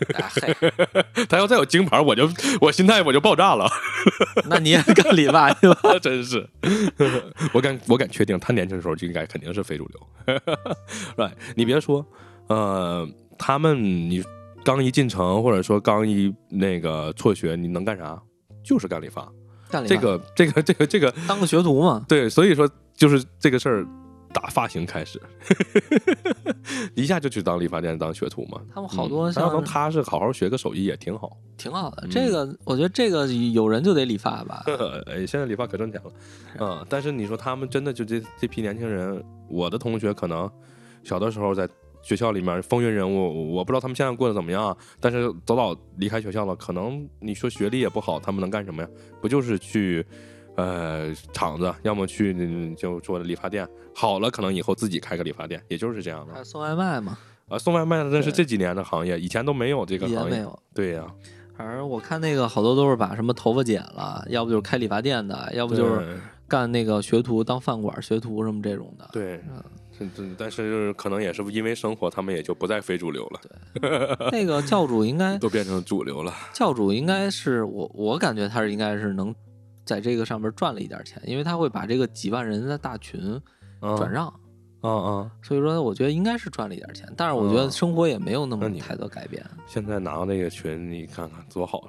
[0.14, 0.30] 哎
[0.60, 0.72] 嘿，
[1.28, 2.28] 他要再有金牌，我就
[2.60, 3.68] 我心态我就爆炸了，
[4.48, 5.98] 那你也干理发去吧？
[6.00, 6.48] 真是，
[7.52, 10.40] 我敢我敢确定，他年轻的时候就应该肯定是非主流。
[11.16, 12.04] right，你别说，
[12.48, 14.22] 呃，他们你
[14.64, 18.20] 刚一进城，或者说刚一那个辍学，你能干啥？
[18.64, 19.26] 就是干理发。
[19.70, 23.86] 干理发这个这个这个这个，当个学徒嘛，对，所以说就是这个事儿。
[24.38, 25.18] 打发型开始，
[26.94, 28.60] 一下就去当理发店当学徒嘛。
[28.74, 31.34] 他们好多嗯然后能像踏实好好学个手艺也挺好。
[31.56, 32.02] 挺好的。
[32.06, 34.62] 嗯这个我觉得这个有人就得理发吧，
[35.06, 36.10] 哎，现在理发可挣钱了，
[36.60, 40.50] 嗯，但是你说他们真的就这这批年轻人，我的同学可能
[41.02, 41.66] 小的时候在
[42.02, 48.88] 学校里面风云人物，我不知道他们现在过得怎么样，但是早早离开学校了，可能你说学历也不好，他们能干什么呀？
[49.22, 50.04] 不就是去
[50.56, 57.58] 呃厂子，要么去嗯就说理发店，好了，可能以后自己开个理发店，也就是这样的还送外卖嘛，啊。
[57.58, 60.58] 送外卖的那是这几年的行业，以前都没有这个行业，没有。
[60.74, 61.06] 对呀、
[61.56, 69.08] 反正我看那个好多都是把什么头发剪了，要不就是开理发店的，要不就是干那个学徒当饭馆学徒什么这种的。
[69.12, 69.62] 对嗯，
[69.98, 73.40] 是是但是可能也是因为生活，他们也就不再非主流了，
[73.80, 76.32] 对那个教主应该 都变成主流了。
[76.52, 79.34] 教主应该是我我感觉他是应该是能
[79.86, 83.40] 在这个上面赚了一点钱，因为他会把这个几万人的大群
[83.80, 84.26] 嗯转让，
[84.82, 85.30] 嗯嗯！
[85.42, 89.42] 所以说我觉得应该是赚了一点钱，但是我觉得嗯生活也没有那么太多改变。
[89.66, 91.80] 现在拿到那个群，你看看多好，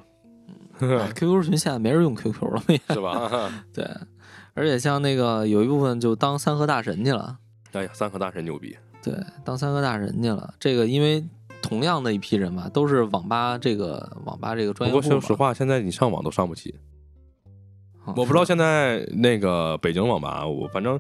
[0.79, 3.51] 哎 QQ 群现在没人用 QQ 了， 是吧？
[3.73, 3.83] 对，
[4.53, 7.37] 而且像那个有一部分就当三和大神去了，
[7.73, 10.53] 哎呀，三和大神牛逼，对，当三和大神去了。
[10.59, 11.27] 这个因为
[11.61, 15.01] 同样的一批人嘛，都是网吧这个网吧这个专业不。
[15.01, 16.75] 过说实话，现在你上网都上不起。
[18.08, 20.99] 嗯，我不知道现在那个北京网吧，我反正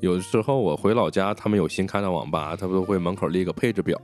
[0.00, 3.98] 有时候我回老家，他们有新开的网吧，他们都会门口立个配置表，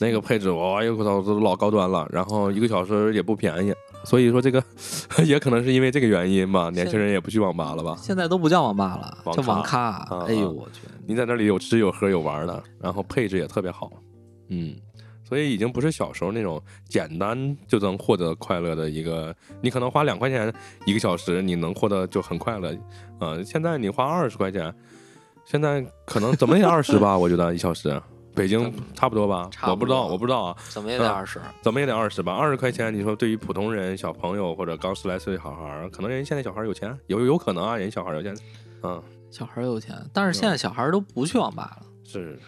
[0.00, 3.72] 那个配置哇，哎呦我操，都老高端了，然后一个小时也不便宜。
[4.04, 4.62] 所以说这个
[5.24, 7.96] 也可能是因为这个原因吧，年轻人也不去网吧了吧？
[7.98, 10.06] 现在都不叫网吧了，网叫网咖。
[10.28, 13.90] 哎呦我去，你在那里有吃有喝有玩的，然后配置也特别好，
[14.50, 14.74] 嗯，
[15.34, 20.54] 所以已经不是小时候那种简单就能获得快乐的一个，你可能花两块钱
[20.86, 22.72] 一个小时，你能获得就很快乐，
[23.18, 24.72] 呃，现在你花二十块钱，
[25.44, 28.00] 现在可能怎么也二十吧，我觉得一小时，
[28.32, 31.40] 北京差不多吧，差不多我不知道，我不知道啊，怎么也得嗯二十。
[31.60, 38.36] 怎么也得二十吧，二十块钱，你说对于普通人、小朋友或者刚十来岁的小孩儿，可能人现在小孩儿有钱，有有可能啊，人小孩儿有钱，
[38.84, 42.38] 嗯，小孩儿有钱，但是现在小孩儿都不去网吧了，是，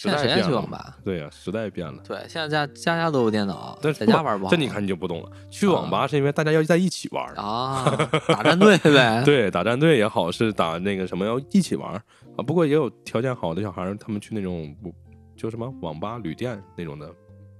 [0.00, 0.96] 时现在谁爱代变了去网吧？
[1.04, 2.02] 对呀、时代变了。
[2.02, 4.50] 对，现在家家家都有电脑，但是在家玩不好。
[4.50, 5.30] 这你看你就不懂了。
[5.50, 7.84] 去网吧是因为大家要在一起玩，啊，
[8.28, 9.22] 打战队呗。
[9.26, 12.42] 对，打战队也好，是打那个什么要一起玩啊。
[12.46, 14.90] 不过也有条件好的小孩儿，他们去那种不
[15.36, 17.06] 就什么网吧、旅店那种的，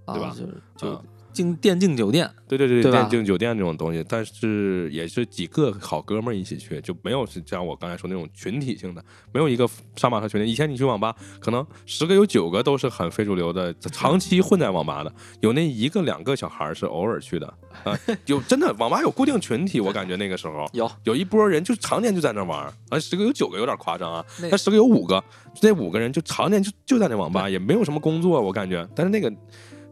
[0.07, 0.35] 啊，对吧
[0.77, 10.51] 就竞电竞酒店，对对对，对电竞酒店这种东西，但是也是几个好哥们儿一起去，就没有是像我刚才说那种群体性的，没有一个杀马特群体。
[10.51, 17.47] 以前你去网吧，可能十个有九个都是很非主流的，长期混在网吧的，有那一个两个小孩儿是偶尔去的
[17.85, 25.23] 啊、有真的网吧有固定群体，我感觉那个时候有有一波人就常年就在那玩儿，啊，十个有九个有点夸张啊，那那十个有五个，
[25.63, 29.33] 那五个人就常年就就在那网吧，也没有什么工作，我感觉，但是那个。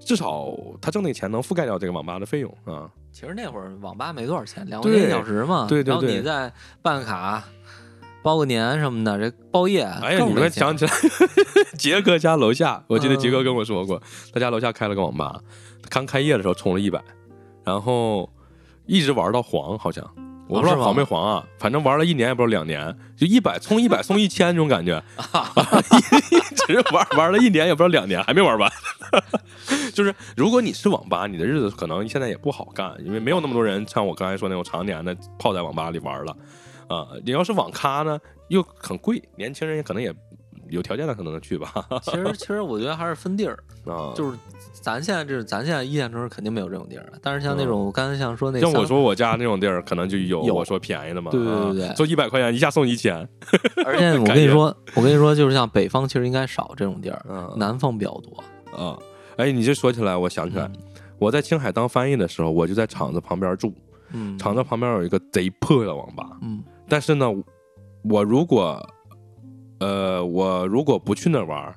[0.09, 0.51] 至少
[0.81, 5.67] 他挣那钱能覆盖掉这个网吧的费用啊，其实那会儿网吧没多少钱，两块钱一小时嘛。
[5.69, 5.93] 对对对。
[5.93, 6.51] 然后你再
[6.81, 7.45] 办个卡、
[8.23, 10.93] 包个年什么的，这包夜哎呀，你们想起来，
[11.77, 14.03] 杰哥家楼下，我记得杰哥嗯跟我说过，
[14.33, 15.43] 他家楼下开了个网吧，
[15.91, 16.99] 刚开业的时候充了一百，
[17.63, 18.33] 然然后
[18.87, 20.03] 一直玩到黄，好像
[20.49, 25.03] 我不知道黄没黄啊，反正玩了一年也不知道两年，就一百充一百 送一千这种感觉，
[26.31, 28.71] 一直玩玩了一年也不知道两年还没玩完。
[29.95, 36.37] 就是如果你是网吧，你的日子可能现在也不好干，因为没有那么多人像我刚才说那种常年的泡在网吧里玩了
[36.89, 38.19] 啊、你要是网咖呢，
[38.49, 40.11] 又很贵，年轻人也可能也
[40.71, 41.71] 有条件的可能能去吧。
[42.03, 44.39] 其实其实我觉得还是分地儿，啊，就是
[44.89, 53.15] 咱现在这咱现在一线城市肯定没有这种地儿了，但是像那种我刚才像说那嗯像我说我家那种地儿，可能就有有我说便宜的嘛，对对对就一百块钱一下送一千，
[53.85, 57.53] 而 且我跟你说，我跟你说，就是像北方其实应该少这种地儿，嗯。
[57.59, 58.43] 南方比较多。
[58.75, 58.97] 啊，
[59.37, 60.71] 哎，你这说起来，我想起来，
[61.19, 63.75] 我在青海当翻译的时候，我就在厂子旁边住，
[64.13, 66.65] 嗯，厂子旁边有一个贼破的网吧，嗯。
[66.89, 67.27] 但是呢，
[68.05, 68.83] 我如果
[69.81, 71.75] 呃，我如果不去那玩儿，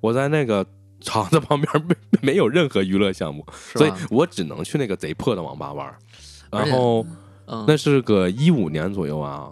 [0.00, 0.64] 我在那个
[1.02, 3.44] 厂子旁边没没有任何娱乐项目，
[3.74, 5.98] 所以我只能去那个贼破的网吧玩儿。
[6.50, 7.04] 然后
[7.46, 9.50] 嗯，那是个一五年左右啊，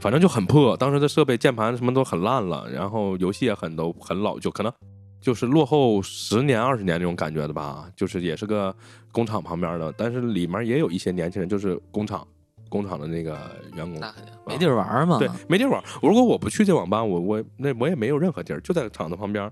[0.00, 4.72] 反正就很破，当时的设备、键盘什么都很烂了，然后游戏也很都很老旧，可能
[5.20, 7.86] 就是落后十年、二十年那种感觉的吧。
[7.94, 8.74] 就是也是个
[9.12, 12.26] 工厂旁边的，但是里面也有一些年轻人，就是工厂
[12.68, 13.38] 工厂的那个
[13.74, 14.00] 员工。
[14.00, 15.18] 那肯定没地儿玩儿嘛。
[15.18, 15.82] 对，没地儿玩。
[16.02, 19.50] 如果我不去这网吧，我我那我也没有任何地儿，就在厂子旁边。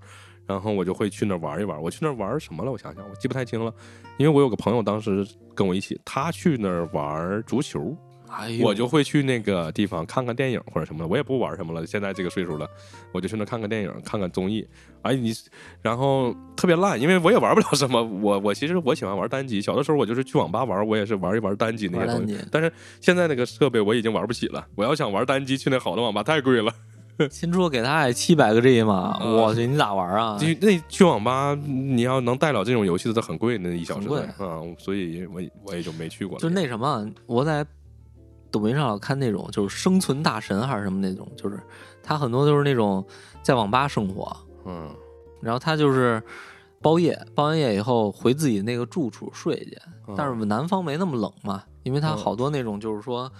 [0.50, 1.80] 然后我就会去那儿玩一玩。
[1.80, 2.72] 我去那儿玩什么了？
[2.72, 3.72] 我想想，我记不太清了，
[4.18, 5.24] 因为我有个朋友当时
[5.54, 7.96] 跟我一起，他去那儿玩足球，
[8.28, 11.06] 哎，我就会去那个地方看看电影或者什么的。
[11.06, 12.68] 我也不玩什么了，现在这个岁数了，
[13.12, 14.66] 我就去那看看电影，看看综艺。
[15.02, 15.32] 哎，你
[15.82, 18.02] 然后特别烂，因为我也玩不了什么。
[18.02, 22.36] 我 我其实我喜欢玩单机，小的时候我就是去网吧玩，我也是玩一玩单机那些东西。
[22.50, 26.72] 但是现在那个设备我已经玩不起了，我要想玩单机，去那好的网吧太贵了。
[27.30, 29.36] 新出给他七百个 G 嘛，嗯。
[29.36, 30.38] 我去，你咋玩啊？
[30.38, 34.20] 就那去网吧，你要能带了这种游戏的都很贵，那一小时很贵。
[34.20, 36.40] 的啊，所以我我也就没去过了。
[36.40, 37.66] 就那什么，我在
[38.50, 41.60] 抖音上老看那种就是生存大神还是什么那种，就是
[42.02, 43.04] 他很多都是那种
[43.42, 44.88] 在网吧生活，嗯。
[45.40, 46.22] 然后他就是
[46.82, 49.78] 包夜，包完夜以后回自己那个住处睡去。
[50.08, 50.14] 嗯。
[50.16, 52.16] 但是南方没那么冷嘛，因为它嗯。
[52.16, 53.30] 好多那种就是说，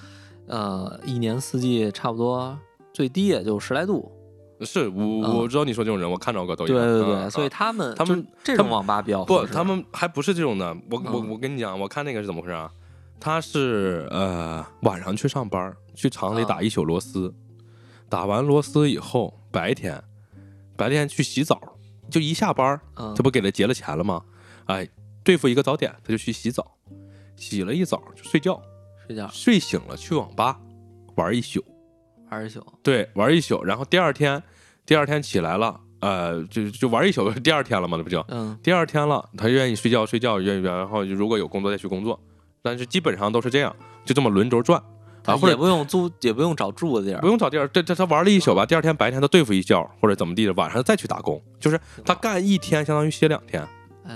[0.46, 2.58] 呃，一年四季差不多
[3.00, 4.12] 最低也就十来度。
[4.60, 6.86] 是我嗯我知道你说这种人，我看着过抖音对上。
[6.92, 10.76] 对对，嗯所以啊他们他们这种网吧比较不，他们还不是这种的。
[10.90, 12.70] 我我嗯我跟你讲，我看那个是怎么回事啊？
[13.18, 17.34] 他是呃晚上去上班，去厂里啊打一宿螺丝，
[18.10, 20.04] 打完螺丝以后，白天
[20.76, 21.58] 白天去洗澡，
[22.10, 24.22] 就一下班，嗯这不给他结了钱了吗？
[24.66, 24.86] 哎，
[25.24, 26.76] 对付一个早点，他就去洗澡，
[27.34, 28.60] 洗了一澡就睡觉，
[29.06, 30.60] 睡觉睡醒了去网吧
[31.16, 31.64] 玩一宿，
[32.30, 34.40] 二十宿，对，玩一宿，然后第二天
[34.86, 38.24] 第二天起来了，呃，就就玩一宿，第二天了嘛，那不就？
[38.28, 42.18] 嗯，第二天了，他愿意睡觉睡觉，愿意然后如果有工作再去工作，
[42.62, 43.74] 但是基本上都是这样，
[44.04, 44.80] 就这么轮轴转
[45.24, 53.66] 啊，或也者不用租，也不用找住的地儿，不用找地儿，这这他玩了一宿吧，第二天白天他对付一觉或者怎么地的，晚上再去打工，就是他干一天相当于歇两天，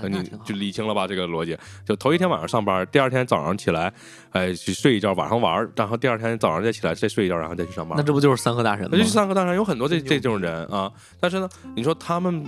[0.01, 0.55] 那挺好就。
[0.55, 1.57] 理清了吧这个逻辑？
[1.85, 3.93] 就头一天晚上上班，第二天早上起来，
[4.31, 8.03] 哎，去睡一觉，晚上玩，然后第二天早上再起来再睡一觉，然后再去上班那。
[8.03, 8.97] 这不就是三和大神吗那？
[8.97, 12.45] 就是三个大神有很多这这种人啊，但是呢，你说他们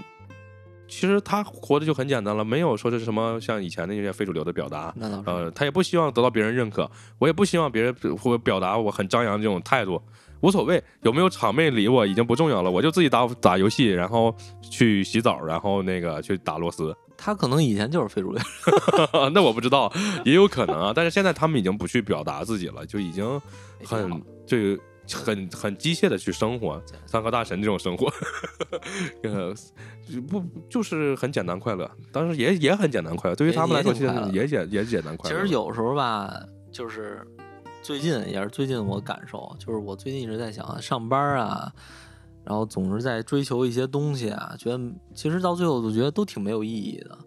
[0.87, 5.23] 其实他活的就很简单了，没有说是什么像以前那些非主流的表达，那倒是。
[5.25, 6.89] 呃，他也不希望得到别人认可，
[7.19, 10.01] 我也不希望别人会表达我很张扬这种态度，
[10.41, 18.41] 无所谓，有没有场妹理我已经不重要了，我就自己打打游戏，然后去洗澡，然后那个去打螺丝，他可能以前就是非主流，
[19.33, 19.91] 那我不知道，
[20.23, 23.41] 也有可能啊，但是现在他们已经不去表达自己了，就已经
[23.83, 24.81] 很这个
[25.13, 28.11] 很很机械的去生活，三和大神这种生活，
[29.23, 29.53] 呃，
[30.29, 35.35] 不就是很简单快乐，当时也也很简单快乐，对于他们来说，其实也简也简单快乐。
[35.35, 36.31] 其实有时候吧，
[36.71, 37.25] 就是
[37.87, 41.71] 最近也是最近我感受，就是我最近一直在想啊，上班啊，
[42.43, 44.77] 然后总是在追求一些东西啊，觉得
[45.13, 47.17] 其实到最后我觉得都挺没有意义的。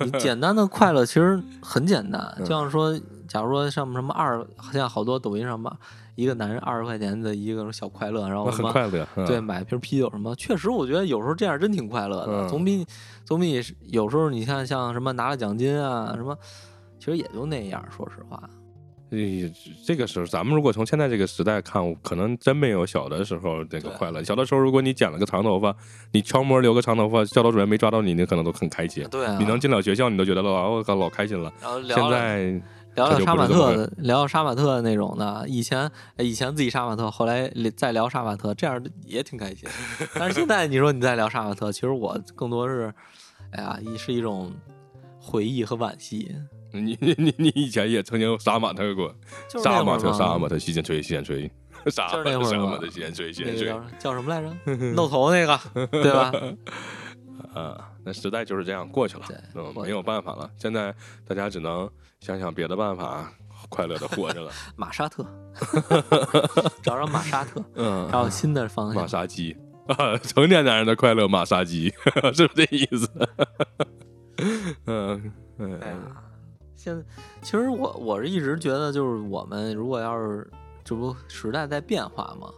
[0.00, 2.98] 你简单的快乐其实很简单，就像说，
[3.28, 4.42] 假如说像什么二，
[4.72, 5.76] 现在好多抖音上吧，
[6.14, 12.86] 一个男人二十块钱的一个小快乐，然后什么很快乐，嗯对，买瓶啤酒什么，确实我觉得有时候这样真挺快乐的，嗯总比
[13.26, 16.34] 总比有时候你看像什么拿了奖金啊什么，
[16.98, 18.42] 其实也就那样，说实话。
[19.10, 19.50] 诶，
[19.86, 24.22] 这个时候，咱们如果从现在这个时代看，可能真没有小的时候那个快乐。
[24.22, 25.74] 小的时候，如果你剪了个长头发，
[26.12, 29.06] 你悄摸留个长头发，教导主任没抓到你，你可能都很开心。
[29.10, 31.52] 对啊，你能进了学校，你都觉得老我靠老开心了。
[31.60, 32.62] 然后聊现在
[32.96, 39.68] 聊聊杀马特的，聊聊杀马特那种的，以前哎以前自己杀马特，后来再聊杀马特，这样也挺开心。
[40.14, 42.92] 但是现在你说你再聊杀马特，其实我更多是，
[43.52, 44.52] 哎呀，一是一种
[45.28, 46.34] 回忆和惋惜。
[46.72, 49.14] 你你你你以前也曾经杀马特过，
[49.62, 51.50] 杀马特杀马特，洗剪吹洗剪吹，
[51.86, 54.54] 杀马特杀马特，洗剪吹洗剪吹叫叫什么来着？
[54.94, 55.58] 露头那个，
[55.88, 56.32] 对吧？
[57.54, 59.24] 啊，那时代就是这样过去了
[59.82, 60.50] 没有办法了。
[60.58, 60.94] 现在
[61.26, 61.88] 大家只能
[62.20, 63.32] 想想别的办法，
[63.70, 64.52] 快乐的活着了。
[64.76, 65.26] 马沙特，
[66.82, 69.20] 找找马沙特，嗯，找新的方向马向。
[69.20, 69.56] 杀鸡
[69.86, 71.92] 啊，成年男人的快乐马杀鸡，
[72.34, 73.08] 是不是这意思？
[74.86, 75.96] 嗯嗯哎呀，
[76.76, 77.02] 现在
[77.42, 80.48] 其实我我是一直觉得，就是我们如果要是
[80.84, 82.48] 这不时代在变化嘛，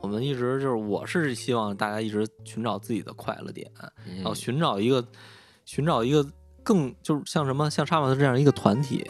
[0.00, 3.70] 我们一直就是我是希望大家一直寻找自己的快乐点，
[4.16, 5.04] 然后寻找一个
[5.64, 6.24] 寻找一个
[6.62, 9.04] 更就是像什么像杀马特这样一个团体。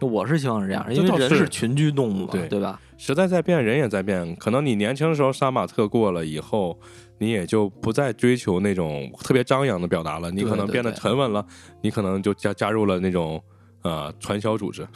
[0.00, 2.80] 我是希望是这样，因为人是群居动物嘛，对对吧？
[2.96, 4.34] 时代在变，人也在变。
[4.36, 6.80] 可能你年轻的时候杀马特过了以后，
[7.20, 11.44] 你也就不再追求那种特别张扬的表达了，你可能变得沉稳了，
[11.82, 13.40] 你可能就加加入了那种
[13.82, 14.88] 呃传销组织。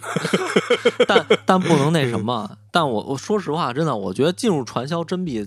[1.07, 2.51] 但但不能那什么。
[2.73, 5.47] 但我我说实话，真的，我觉得进入传销真比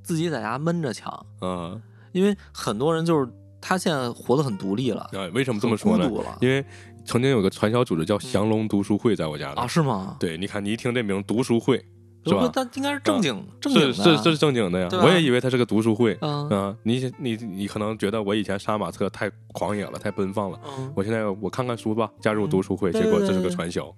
[0.00, 1.82] 自己在家闷着强，嗯，
[2.12, 3.28] 因为很多人就是
[3.60, 6.08] 他现在活得很独立了，啊，为什么这么说呢？
[6.40, 6.64] 因为
[7.04, 10.16] 曾经有个传销组织叫降龙读书会，在我家啊，是吗？
[10.20, 11.84] 对，你看你一听这名读书会
[12.26, 12.50] 是吧？
[12.52, 16.16] 但应该是正经、正经是的啊，是是正经的呀我也以为他是个读书会。
[16.20, 20.60] 嗯嗯，你你你可能觉得我以前杀马特太狂野了，太奔放了。
[20.66, 23.94] 嗯，我现在我看看书吧，加入读书会，对结果这是个传销，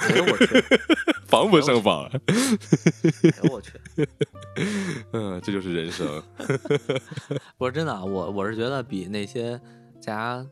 [0.00, 0.64] 哎呦我去，
[1.26, 2.04] 防不胜防。
[2.04, 2.20] 哎
[3.44, 3.72] 呦我去，
[5.12, 6.22] 嗯，这就是人生。
[7.56, 9.60] 不是真的啊，我我是觉得比那些
[10.00, 10.46] 在家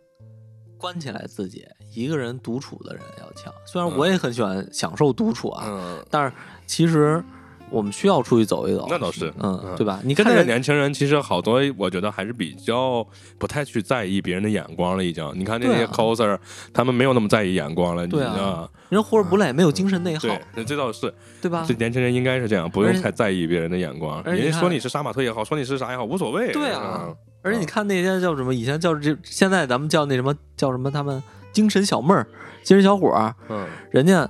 [0.79, 3.53] 关起来自己一个人独处的人要强。
[3.67, 6.33] 虽然我也很喜欢享受独处啊，嗯，但是
[6.67, 7.23] 其实
[7.71, 8.87] 我们需要出去走一走。
[8.89, 10.01] 那倒是嗯，嗯对吧？
[10.03, 13.07] 你你看这个年轻人，其实好多我觉得还是比较
[13.39, 15.05] 不太去在意别人的眼光了。
[15.05, 16.39] 已经，你看那些 coser，
[16.73, 18.07] 他们没有那么在意眼光了。
[18.07, 21.13] 对啊你知道人活着不累，没有精神内耗，对，这倒是，
[21.43, 21.75] 对吧这？
[21.75, 24.23] 年轻人应该是这样，不用太在意别人的眼光。
[24.23, 26.53] 人家说你是杀马特也好，说你是啥也好，无所谓。
[26.53, 31.21] 对啊嗯，而且你看那些叫什么，以前叫这，现在咱们叫那什么叫什么，他们
[31.53, 32.25] 精神小妹儿、
[32.63, 34.29] 精神小伙儿，嗯，人家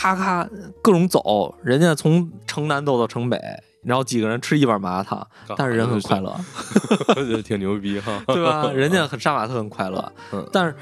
[0.00, 0.48] 咔咔
[0.80, 3.38] 各种走，人家从城南走到城北，
[3.82, 5.26] 然后几个人吃一碗麻辣烫，
[5.58, 6.34] 但是人很快乐，
[7.16, 8.22] 乐，挺牛逼哈。
[8.28, 8.66] 对吧？
[8.72, 10.74] 人家很杀马特很快乐嗯，但是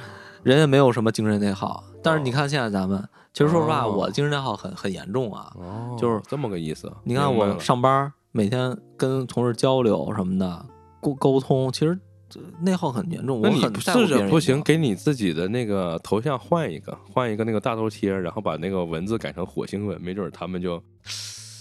[0.45, 1.83] 人家没有什么精神内耗。
[2.01, 3.03] 但是你看现在咱们，
[3.33, 5.53] 其实说实话，哦我精神内耗很很严重啊。
[5.57, 6.89] 哦，就是这么个意思。
[7.03, 10.65] 你看我上班每天跟同事交流什么的，
[11.01, 12.01] 沟沟通，其实这
[12.61, 13.41] 内耗很严重。
[13.41, 20.83] 我很试着不行，给你自己的那个头像换一个，换一个那个大头贴，然后把那个文字改成火星文，没准他们就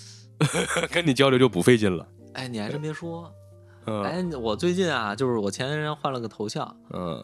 [0.92, 2.08] 跟你交流就不费劲了。
[2.34, 3.32] 哎，你还真别说，
[3.86, 7.22] 嗯哎，我最近啊，就是我前段时间换了个头像，嗯，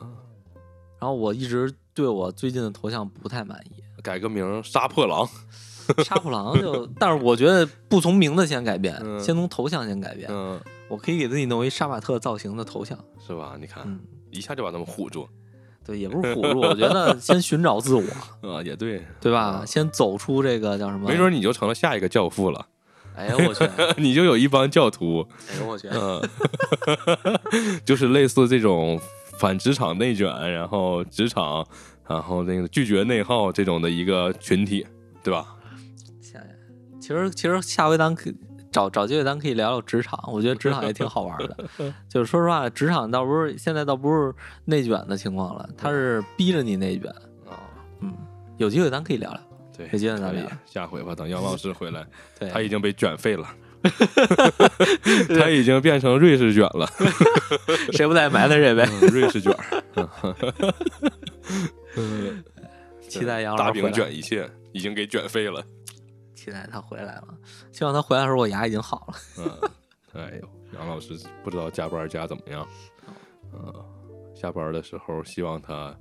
[0.99, 3.83] 然后我一直对我最近的头像不太满意。
[4.01, 5.27] 改个名杀破狼。
[6.01, 10.29] 杀破狼就，但是我觉得不从名字先改变，嗯先从头像先改变。
[10.31, 10.57] 嗯，
[10.89, 13.55] 我可以给自己弄一杀马特造型的头像，是吧？
[13.59, 13.99] 你看，嗯，
[14.31, 15.27] 一下就把他们唬住。
[15.85, 18.03] 对，也不是唬住，我觉得先寻找自我，
[18.47, 19.63] 啊，也对，对吧？
[19.65, 21.09] 先走出这个叫什么？
[21.09, 22.67] 没准儿你就成了下一个教父了，
[23.15, 23.67] 哎呦我去，
[23.97, 25.27] 你就有一帮教徒。
[25.51, 26.21] 哎呦我去，嗯，
[27.83, 28.99] 就是类似这种
[29.37, 31.67] 反职场内卷，然后职场，
[32.07, 34.85] 然后那个拒绝内耗这种的一个群体，
[35.21, 35.55] 对吧？
[37.01, 38.35] 其实其实下回咱可以
[38.73, 40.19] 找找机会，咱可以聊聊职场。
[40.27, 41.55] 我觉得职场也挺好玩的。
[42.09, 44.33] 就是说实话，职场倒不是现在倒不是
[44.65, 47.09] 内卷的情况了，他是逼着你内卷。
[47.47, 47.55] 啊，
[48.01, 48.11] 嗯，
[48.57, 49.39] 有机会咱可以聊聊。
[49.77, 52.05] 对，有机会咱可以聊下回吧，等杨老师回来，
[52.37, 53.47] 对，他已经被卷废了。
[55.37, 56.87] 他已经变成瑞士卷了，
[57.91, 58.87] 谁不在埋汰谁呗。
[58.89, 59.53] 嗯瑞士卷
[63.09, 65.61] 期待杨老大饼师回来，卷一切，已经给卷废了。
[66.43, 67.27] 期待他回来了。
[67.71, 69.15] 希望他回来的时候我牙已经好了。
[69.37, 72.67] 嗯，哎呦，杨老师不知道加班加怎么样？
[73.53, 73.73] 嗯，
[74.35, 75.95] 下班的时候希望他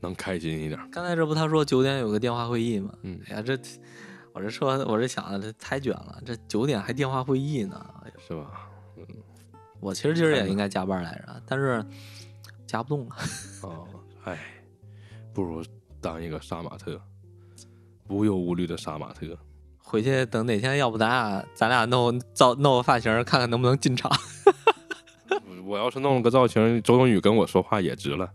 [0.00, 0.90] 能开心一点。
[0.90, 2.92] 刚才这不他说九点有个电话会议吗？
[3.02, 3.58] 嗯哎呀，这
[4.32, 7.84] 我这说我这想的这太卷了，这九点还电话会议呢。
[8.04, 8.70] 哎是吧？
[8.96, 9.06] 嗯
[9.80, 11.84] 我其实今儿也应该加班来着，但是
[12.66, 13.16] 加不动了。
[13.62, 13.86] 哦，
[14.24, 14.38] 哎，
[15.32, 15.62] 不如
[16.00, 17.00] 当一个杀马特，
[18.08, 19.26] 无忧无虑的杀马特。
[19.78, 24.10] 回去等哪天，要不咱俩咱俩弄造弄个发型，看看能不能进场。
[25.64, 28.28] 我要是弄了个造型，周冬雨跟我说话也值了。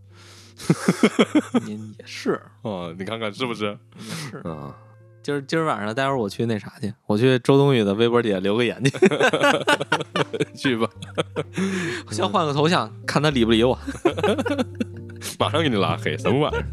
[1.65, 3.77] 也也是 哦，你看看是不是？
[3.97, 4.37] 也是。
[4.47, 4.75] 啊，
[5.23, 8.91] 今儿今儿晚上，待会儿我去那啥去，我去周冬雨的微博底下留个言去，
[10.55, 10.87] 去吧。
[12.11, 13.77] 先换个头像，看他理不理我。
[15.39, 16.63] 马上给你拉黑，什么玩意儿？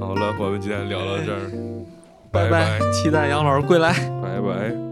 [0.00, 1.50] 好了，我们今天聊到这儿，
[2.32, 3.92] 拜拜，期待杨老师归来。
[4.22, 4.91] 拜拜。